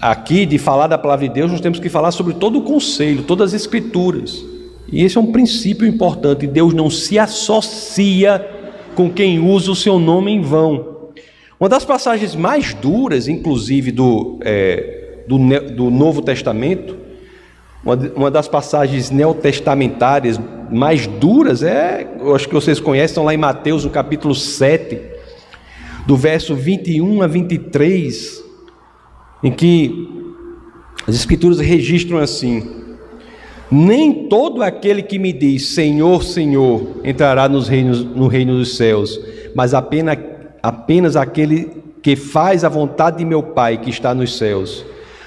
aqui 0.00 0.46
de 0.46 0.56
falar 0.56 0.86
da 0.86 0.96
palavra 0.96 1.26
de 1.26 1.34
Deus, 1.34 1.50
nós 1.50 1.60
temos 1.60 1.80
que 1.80 1.88
falar 1.88 2.12
sobre 2.12 2.34
todo 2.34 2.60
o 2.60 2.62
conselho, 2.62 3.24
todas 3.24 3.52
as 3.52 3.62
escrituras. 3.62 4.46
E 4.86 5.02
esse 5.02 5.18
é 5.18 5.20
um 5.20 5.32
princípio 5.32 5.84
importante. 5.84 6.46
Deus 6.46 6.72
não 6.72 6.88
se 6.88 7.18
associa 7.18 8.48
com 8.94 9.10
quem 9.10 9.40
usa 9.40 9.72
o 9.72 9.74
seu 9.74 9.98
nome 9.98 10.30
em 10.30 10.42
vão. 10.42 11.10
Uma 11.58 11.68
das 11.68 11.84
passagens 11.84 12.36
mais 12.36 12.72
duras, 12.72 13.26
inclusive, 13.26 13.90
do, 13.90 14.38
é, 14.42 15.24
do, 15.26 15.38
do, 15.74 15.90
Novo 15.90 16.22
Testamento, 16.22 16.96
uma, 17.84 17.96
uma, 18.14 18.30
das 18.30 18.46
passagens 18.46 19.10
neotestamentárias 19.10 20.38
mais 20.70 21.06
duras 21.06 21.62
é, 21.62 22.06
eu 22.18 22.34
acho 22.34 22.48
que 22.48 22.54
vocês 22.54 22.80
conhecem, 22.80 23.06
estão 23.06 23.24
lá 23.24 23.34
em 23.34 23.38
Mateus, 23.38 23.84
no 23.84 23.90
capítulo 23.90 24.34
7, 24.34 25.00
do 26.06 26.16
verso 26.16 26.54
21 26.54 27.22
a 27.22 27.26
23, 27.26 28.44
em 29.42 29.50
que 29.50 30.08
as 31.06 31.14
Escrituras 31.14 31.58
registram 31.58 32.18
assim: 32.18 32.84
Nem 33.70 34.28
todo 34.28 34.62
aquele 34.62 35.02
que 35.02 35.18
me 35.18 35.32
diz 35.32 35.74
Senhor, 35.74 36.22
Senhor 36.24 37.00
entrará 37.04 37.48
nos 37.48 37.68
reinos, 37.68 38.04
no 38.04 38.26
reino 38.26 38.56
dos 38.58 38.76
céus, 38.76 39.20
mas 39.54 39.74
apenas 39.74 40.18
apenas 40.62 41.14
aquele 41.14 41.70
que 42.02 42.16
faz 42.16 42.64
a 42.64 42.68
vontade 42.68 43.18
de 43.18 43.24
meu 43.24 43.42
Pai 43.42 43.78
que 43.78 43.90
está 43.90 44.14
nos 44.14 44.36
céus. 44.36 44.84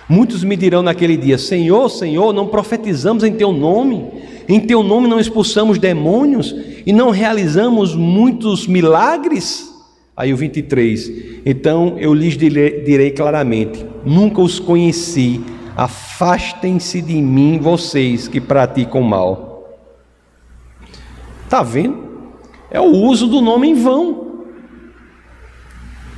Muitos 0.09 0.43
me 0.43 0.57
dirão 0.57 0.81
naquele 0.81 1.15
dia: 1.15 1.37
Senhor, 1.37 1.87
Senhor, 1.87 2.33
não 2.33 2.47
profetizamos 2.47 3.23
em 3.23 3.31
teu 3.31 3.53
nome, 3.53 4.07
em 4.47 4.59
teu 4.59 4.81
nome 4.81 5.07
não 5.07 5.19
expulsamos 5.19 5.77
demônios 5.77 6.55
e 6.83 6.91
não 6.91 7.11
realizamos 7.11 7.93
muitos 7.93 8.65
milagres? 8.65 9.71
Aí 10.17 10.33
o 10.33 10.37
23: 10.37 11.11
Então 11.45 11.95
eu 11.99 12.11
lhes 12.11 12.35
direi, 12.35 13.11
claramente: 13.11 13.85
Nunca 14.03 14.41
os 14.41 14.59
conheci, 14.59 15.41
afastem-se 15.77 17.03
de 17.03 17.21
mim, 17.21 17.59
vocês 17.59 18.27
que 18.27 18.41
praticam 18.41 19.03
mal. 19.03 19.77
Está 21.45 21.61
vendo? 21.61 22.09
É 22.71 22.81
o 22.81 22.91
uso 22.91 23.27
do 23.27 23.41
nome 23.41 23.69
em 23.69 23.75
vão. 23.75 24.27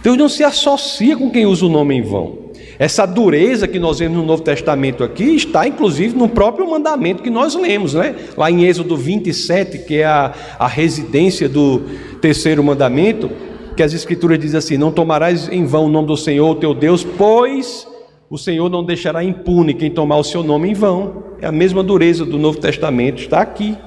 Deus 0.02 0.18
não 0.18 0.30
se 0.30 0.44
associa 0.46 1.18
com 1.18 1.30
quem 1.30 1.46
usa 1.46 1.66
o 1.66 1.70
nome 1.70 1.96
em 1.96 2.02
vão. 2.02 2.41
Essa 2.82 3.06
dureza 3.06 3.68
que 3.68 3.78
nós 3.78 4.00
vemos 4.00 4.18
no 4.18 4.26
Novo 4.26 4.42
Testamento 4.42 5.04
aqui 5.04 5.36
está 5.36 5.68
inclusive 5.68 6.18
no 6.18 6.28
próprio 6.28 6.68
mandamento 6.68 7.22
que 7.22 7.30
nós 7.30 7.54
lemos, 7.54 7.94
né? 7.94 8.16
Lá 8.36 8.50
em 8.50 8.64
Êxodo 8.64 8.98
27, 8.98 9.86
que 9.86 9.98
é 9.98 10.06
a, 10.06 10.34
a 10.58 10.66
residência 10.66 11.48
do 11.48 11.84
terceiro 12.20 12.64
mandamento, 12.64 13.30
que 13.78 13.84
as 13.84 13.94
Escrituras 13.94 14.40
dizem 14.40 14.58
assim: 14.58 14.78
Não 14.78 14.92
tomarás 14.92 15.48
em 15.48 15.64
vão 15.64 15.86
o 15.86 15.90
nome 15.90 16.08
do 16.08 16.18
Senhor, 16.18 16.56
teu 16.56 16.74
Deus, 16.74 17.04
pois 17.04 17.88
o 18.28 18.36
Senhor 18.36 18.68
não 18.68 18.84
deixará 18.84 19.24
impune 19.24 19.76
quem 19.76 19.92
tomar 19.92 20.18
o 20.18 20.24
seu 20.24 20.42
nome 20.42 20.72
em 20.72 20.74
vão. 20.74 21.24
É 21.40 21.46
a 21.46 21.52
mesma 21.52 21.84
dureza 21.84 22.26
do 22.26 22.40
Novo 22.40 22.58
Testamento, 22.58 23.22
está 23.22 23.42
aqui, 23.42 23.78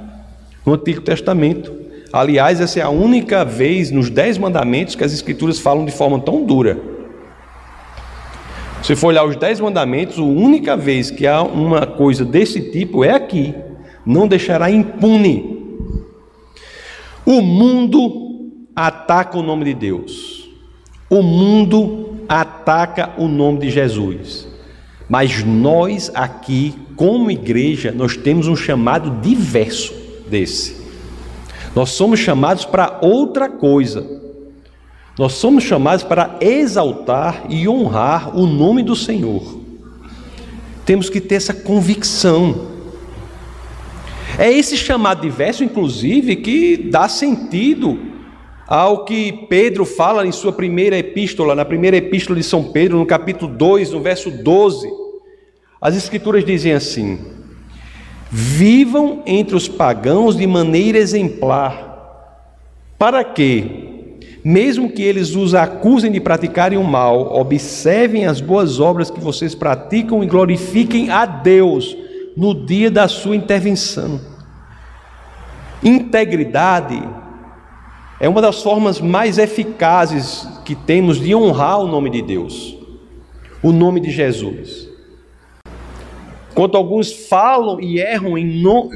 no 0.64 0.74
Antigo 0.74 1.00
Testamento. 1.00 1.72
Aliás, 2.12 2.60
essa 2.60 2.78
é 2.78 2.82
a 2.84 2.90
única 2.90 3.44
vez 3.44 3.90
nos 3.90 4.08
Dez 4.08 4.38
Mandamentos 4.38 4.94
que 4.94 5.02
as 5.02 5.12
Escrituras 5.12 5.58
falam 5.58 5.84
de 5.84 5.90
forma 5.90 6.20
tão 6.20 6.44
dura. 6.44 6.93
Se 8.84 8.94
for 8.94 9.06
olhar 9.06 9.24
os 9.24 9.34
Dez 9.34 9.58
Mandamentos, 9.60 10.18
a 10.18 10.22
única 10.22 10.76
vez 10.76 11.10
que 11.10 11.26
há 11.26 11.42
uma 11.42 11.86
coisa 11.86 12.22
desse 12.22 12.70
tipo 12.70 13.02
é 13.02 13.14
aqui: 13.14 13.54
não 14.04 14.28
deixará 14.28 14.70
impune. 14.70 15.80
O 17.24 17.40
mundo 17.40 18.60
ataca 18.76 19.38
o 19.38 19.42
nome 19.42 19.64
de 19.64 19.72
Deus, 19.72 20.50
o 21.08 21.22
mundo 21.22 22.16
ataca 22.28 23.14
o 23.16 23.26
nome 23.26 23.60
de 23.60 23.70
Jesus. 23.70 24.46
Mas 25.08 25.42
nós 25.42 26.10
aqui, 26.14 26.74
como 26.94 27.30
igreja, 27.30 27.90
nós 27.90 28.18
temos 28.18 28.48
um 28.48 28.56
chamado 28.56 29.22
diverso 29.22 29.94
desse. 30.28 30.84
Nós 31.74 31.88
somos 31.88 32.20
chamados 32.20 32.66
para 32.66 32.98
outra 33.00 33.48
coisa. 33.48 34.23
Nós 35.18 35.34
somos 35.34 35.62
chamados 35.62 36.02
para 36.02 36.36
exaltar 36.40 37.44
e 37.48 37.68
honrar 37.68 38.36
o 38.36 38.46
nome 38.46 38.82
do 38.82 38.96
Senhor. 38.96 39.60
Temos 40.84 41.08
que 41.08 41.20
ter 41.20 41.36
essa 41.36 41.54
convicção. 41.54 42.66
É 44.36 44.50
esse 44.52 44.76
chamado 44.76 45.22
diverso, 45.22 45.62
inclusive, 45.62 46.36
que 46.36 46.76
dá 46.76 47.08
sentido 47.08 47.98
ao 48.66 49.04
que 49.04 49.46
Pedro 49.48 49.84
fala 49.84 50.26
em 50.26 50.32
sua 50.32 50.52
primeira 50.52 50.98
epístola, 50.98 51.54
na 51.54 51.64
primeira 51.64 51.96
epístola 51.96 52.38
de 52.38 52.44
São 52.44 52.64
Pedro, 52.64 52.98
no 52.98 53.06
capítulo 53.06 53.54
2, 53.54 53.92
no 53.92 54.00
verso 54.00 54.30
12. 54.30 54.88
As 55.80 55.94
Escrituras 55.94 56.44
dizem 56.44 56.72
assim: 56.72 57.20
Vivam 58.30 59.22
entre 59.26 59.54
os 59.54 59.68
pagãos 59.68 60.36
de 60.36 60.44
maneira 60.44 60.98
exemplar, 60.98 62.34
para 62.98 63.22
que, 63.22 63.93
mesmo 64.44 64.90
que 64.90 65.02
eles 65.02 65.34
os 65.34 65.54
acusem 65.54 66.12
de 66.12 66.20
praticarem 66.20 66.76
o 66.76 66.84
mal, 66.84 67.34
observem 67.34 68.26
as 68.26 68.42
boas 68.42 68.78
obras 68.78 69.10
que 69.10 69.18
vocês 69.18 69.54
praticam 69.54 70.22
e 70.22 70.26
glorifiquem 70.26 71.08
a 71.08 71.24
Deus 71.24 71.96
no 72.36 72.54
dia 72.54 72.90
da 72.90 73.08
sua 73.08 73.34
intervenção. 73.34 74.20
Integridade 75.82 77.02
é 78.20 78.28
uma 78.28 78.42
das 78.42 78.62
formas 78.62 79.00
mais 79.00 79.38
eficazes 79.38 80.46
que 80.64 80.74
temos 80.74 81.18
de 81.18 81.34
honrar 81.34 81.80
o 81.80 81.88
nome 81.88 82.10
de 82.10 82.20
Deus, 82.20 82.76
o 83.62 83.72
nome 83.72 83.98
de 83.98 84.10
Jesus. 84.10 84.88
Quanto 86.54 86.76
alguns 86.76 87.12
falam 87.12 87.80
e 87.80 87.98
erram 87.98 88.36
no... 88.36 88.90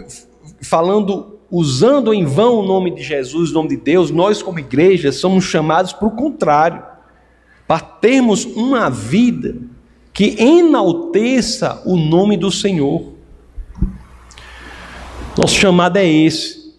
falando, 0.63 1.38
usando 1.51 2.13
em 2.13 2.25
vão 2.25 2.59
o 2.59 2.63
nome 2.63 2.91
de 2.91 3.03
Jesus, 3.03 3.51
o 3.51 3.55
nome 3.55 3.71
de 3.71 3.77
Deus, 3.77 4.11
nós 4.11 4.43
como 4.43 4.59
igreja 4.59 5.11
somos 5.13 5.45
chamados 5.45 5.93
para 5.93 6.09
o 6.09 6.11
contrário, 6.11 6.83
para 7.67 7.81
termos 7.81 8.45
uma 8.45 8.89
vida 8.91 9.57
que 10.13 10.37
enalteça 10.39 11.83
o 11.87 11.97
nome 11.97 12.37
do 12.37 12.51
Senhor. 12.51 13.13
Nosso 15.37 15.55
chamado 15.55 15.97
é 15.97 16.07
esse. 16.07 16.75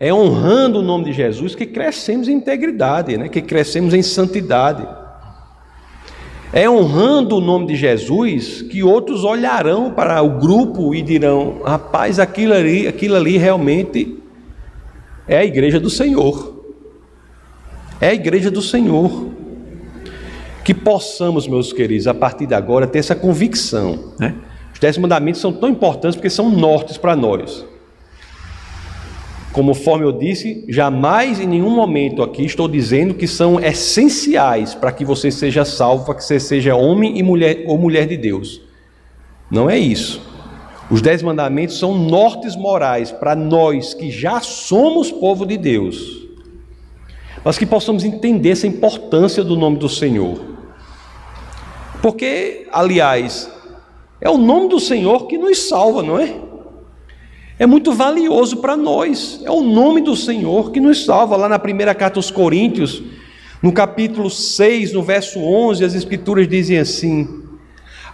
É 0.00 0.12
honrando 0.12 0.80
o 0.80 0.82
nome 0.82 1.04
de 1.04 1.12
Jesus 1.12 1.54
que 1.54 1.66
crescemos 1.66 2.28
em 2.28 2.32
integridade, 2.32 3.16
né? 3.16 3.28
que 3.28 3.42
crescemos 3.42 3.94
em 3.94 4.02
santidade. 4.02 4.86
É 6.52 6.68
honrando 6.68 7.36
o 7.36 7.40
nome 7.40 7.66
de 7.66 7.76
Jesus 7.76 8.62
que 8.62 8.82
outros 8.82 9.22
olharão 9.22 9.90
para 9.90 10.22
o 10.22 10.38
grupo 10.38 10.94
e 10.94 11.02
dirão: 11.02 11.60
rapaz, 11.62 12.18
aquilo 12.18 12.54
ali, 12.54 12.86
aquilo 12.86 13.16
ali 13.16 13.36
realmente 13.36 14.18
é 15.26 15.36
a 15.38 15.44
igreja 15.44 15.78
do 15.78 15.90
Senhor. 15.90 16.64
É 18.00 18.08
a 18.08 18.14
igreja 18.14 18.50
do 18.50 18.62
Senhor. 18.62 19.28
Que 20.64 20.72
possamos, 20.72 21.46
meus 21.46 21.72
queridos, 21.72 22.06
a 22.06 22.14
partir 22.14 22.46
de 22.46 22.54
agora, 22.54 22.86
ter 22.86 22.98
essa 22.98 23.14
convicção. 23.14 24.12
Né? 24.18 24.34
Os 24.72 24.78
dez 24.78 24.96
mandamentos 24.96 25.40
são 25.40 25.52
tão 25.52 25.68
importantes 25.68 26.16
porque 26.16 26.30
são 26.30 26.50
nortes 26.50 26.96
para 26.96 27.16
nós. 27.16 27.64
Conforme 29.58 30.04
eu 30.04 30.12
disse, 30.12 30.64
jamais 30.68 31.40
em 31.40 31.46
nenhum 31.46 31.70
momento 31.70 32.22
aqui 32.22 32.44
estou 32.44 32.68
dizendo 32.68 33.12
que 33.12 33.26
são 33.26 33.58
essenciais 33.58 34.72
para 34.72 34.92
que 34.92 35.04
você 35.04 35.32
seja 35.32 35.64
salvo, 35.64 36.04
para 36.04 36.14
que 36.14 36.22
você 36.22 36.38
seja 36.38 36.76
homem 36.76 37.18
e 37.18 37.24
mulher 37.24 37.64
ou 37.66 37.76
mulher 37.76 38.06
de 38.06 38.16
Deus. 38.16 38.60
Não 39.50 39.68
é 39.68 39.76
isso. 39.76 40.22
Os 40.88 41.02
dez 41.02 41.24
mandamentos 41.24 41.76
são 41.76 41.92
nortes 41.98 42.54
morais 42.54 43.10
para 43.10 43.34
nós 43.34 43.94
que 43.94 44.12
já 44.12 44.38
somos 44.38 45.10
povo 45.10 45.44
de 45.44 45.56
Deus, 45.56 46.24
mas 47.44 47.58
que 47.58 47.66
possamos 47.66 48.04
entender 48.04 48.50
essa 48.50 48.68
importância 48.68 49.42
do 49.42 49.56
nome 49.56 49.78
do 49.78 49.88
Senhor. 49.88 50.38
Porque, 52.00 52.68
aliás, 52.70 53.50
é 54.20 54.30
o 54.30 54.38
nome 54.38 54.68
do 54.68 54.78
Senhor 54.78 55.26
que 55.26 55.36
nos 55.36 55.68
salva, 55.68 56.00
não 56.00 56.16
é? 56.16 56.47
É 57.58 57.66
muito 57.66 57.92
valioso 57.92 58.58
para 58.58 58.76
nós. 58.76 59.40
É 59.44 59.50
o 59.50 59.62
nome 59.62 60.00
do 60.00 60.14
Senhor 60.14 60.70
que 60.70 60.80
nos 60.80 61.04
salva. 61.04 61.36
Lá 61.36 61.48
na 61.48 61.58
primeira 61.58 61.94
carta 61.94 62.18
aos 62.18 62.30
Coríntios, 62.30 63.02
no 63.62 63.72
capítulo 63.72 64.30
6, 64.30 64.92
no 64.92 65.02
verso 65.02 65.40
11, 65.40 65.84
as 65.84 65.94
Escrituras 65.94 66.46
dizem 66.46 66.78
assim: 66.78 67.42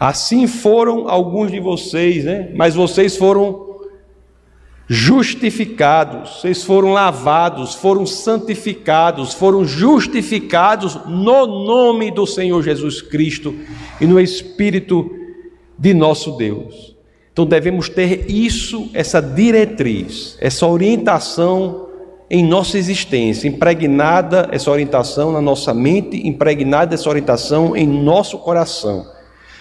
Assim 0.01 0.47
foram 0.47 1.09
alguns 1.09 1.51
de 1.51 1.61
vocês, 1.61 2.25
né? 2.25 2.51
Mas 2.55 2.75
vocês 2.75 3.17
foram 3.17 3.75
justificados, 4.87 6.41
vocês 6.41 6.63
foram 6.63 6.93
lavados, 6.93 7.75
foram 7.75 8.07
santificados, 8.07 9.33
foram 9.35 9.65
justificados 9.65 10.95
no 11.07 11.47
nome 11.47 12.11
do 12.11 12.27
Senhor 12.27 12.63
Jesus 12.63 13.01
Cristo 13.01 13.55
e 14.01 14.07
no 14.07 14.21
Espírito 14.21 15.11
de 15.79 15.95
nosso 15.95 16.33
Deus. 16.37 16.94
Então 17.35 17.45
devemos 17.45 17.89
ter 17.89 18.31
isso, 18.31 18.89
essa 18.95 19.21
diretriz, 19.21 20.39
essa 20.41 20.69
orientação 20.69 21.89
em 22.31 22.47
nossa 22.47 22.79
existência, 22.79 23.49
impregnada 23.49 24.49
essa 24.53 24.71
orientação 24.71 25.33
na 25.33 25.41
nossa 25.41 25.75
mente, 25.75 26.29
impregnada 26.29 26.95
essa 26.95 27.09
orientação 27.09 27.77
em 27.77 27.89
nosso 27.89 28.39
coração, 28.39 29.05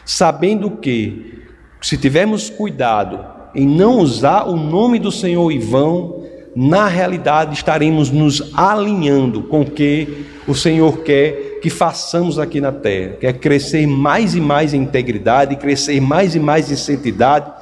sabendo 0.05 0.69
que, 0.69 1.41
se 1.81 1.97
tivermos 1.97 2.47
cuidado 2.47 3.25
em 3.55 3.65
não 3.65 3.97
usar 3.97 4.47
o 4.47 4.55
nome 4.55 4.99
do 4.99 5.11
Senhor 5.11 5.51
em 5.51 5.57
vão, 5.57 6.23
na 6.55 6.87
realidade 6.87 7.55
estaremos 7.55 8.11
nos 8.11 8.53
alinhando 8.55 9.41
com 9.41 9.61
o 9.61 9.65
que 9.65 10.27
o 10.47 10.53
Senhor 10.53 10.99
quer 10.99 11.59
que 11.59 11.71
façamos 11.71 12.37
aqui 12.37 12.61
na 12.61 12.71
terra, 12.71 13.15
quer 13.19 13.33
crescer 13.33 13.87
mais 13.87 14.35
e 14.35 14.41
mais 14.41 14.75
em 14.75 14.83
integridade, 14.83 15.55
crescer 15.55 15.99
mais 15.99 16.35
e 16.35 16.39
mais 16.39 16.69
em 16.69 16.75
santidade 16.75 17.52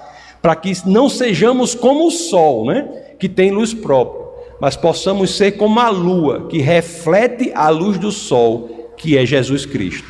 para 0.41 0.55
que 0.55 0.71
não 0.85 1.07
sejamos 1.07 1.75
como 1.75 2.07
o 2.07 2.11
sol, 2.11 2.65
né, 2.65 2.89
que 3.19 3.29
tem 3.29 3.51
luz 3.51 3.73
própria, 3.73 4.25
mas 4.59 4.75
possamos 4.75 5.37
ser 5.37 5.53
como 5.53 5.79
a 5.79 5.89
lua, 5.89 6.47
que 6.47 6.59
reflete 6.59 7.51
a 7.53 7.69
luz 7.69 7.97
do 7.97 8.11
sol, 8.11 8.91
que 8.97 9.17
é 9.17 9.25
Jesus 9.25 9.65
Cristo. 9.65 10.07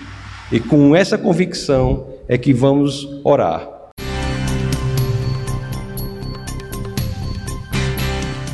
E 0.52 0.60
com 0.60 0.96
essa 0.96 1.18
convicção 1.18 2.08
é 2.28 2.38
que 2.38 2.54
vamos 2.54 3.08
orar. 3.24 3.70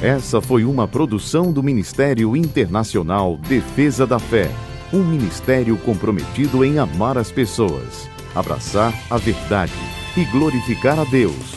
Essa 0.02 0.40
foi 0.40 0.64
uma 0.64 0.88
produção 0.88 1.52
do 1.52 1.64
Ministério 1.64 2.36
Internacional 2.36 3.36
Defesa 3.38 4.06
da 4.06 4.20
Fé, 4.20 4.48
um 4.94 5.04
ministério 5.04 5.76
comprometido 5.78 6.64
em 6.64 6.78
amar 6.78 7.18
as 7.18 7.32
pessoas, 7.32 8.08
abraçar 8.36 8.94
a 9.10 9.18
verdade 9.18 9.74
e 10.16 10.24
glorificar 10.26 11.00
a 11.00 11.04
Deus. 11.04 11.57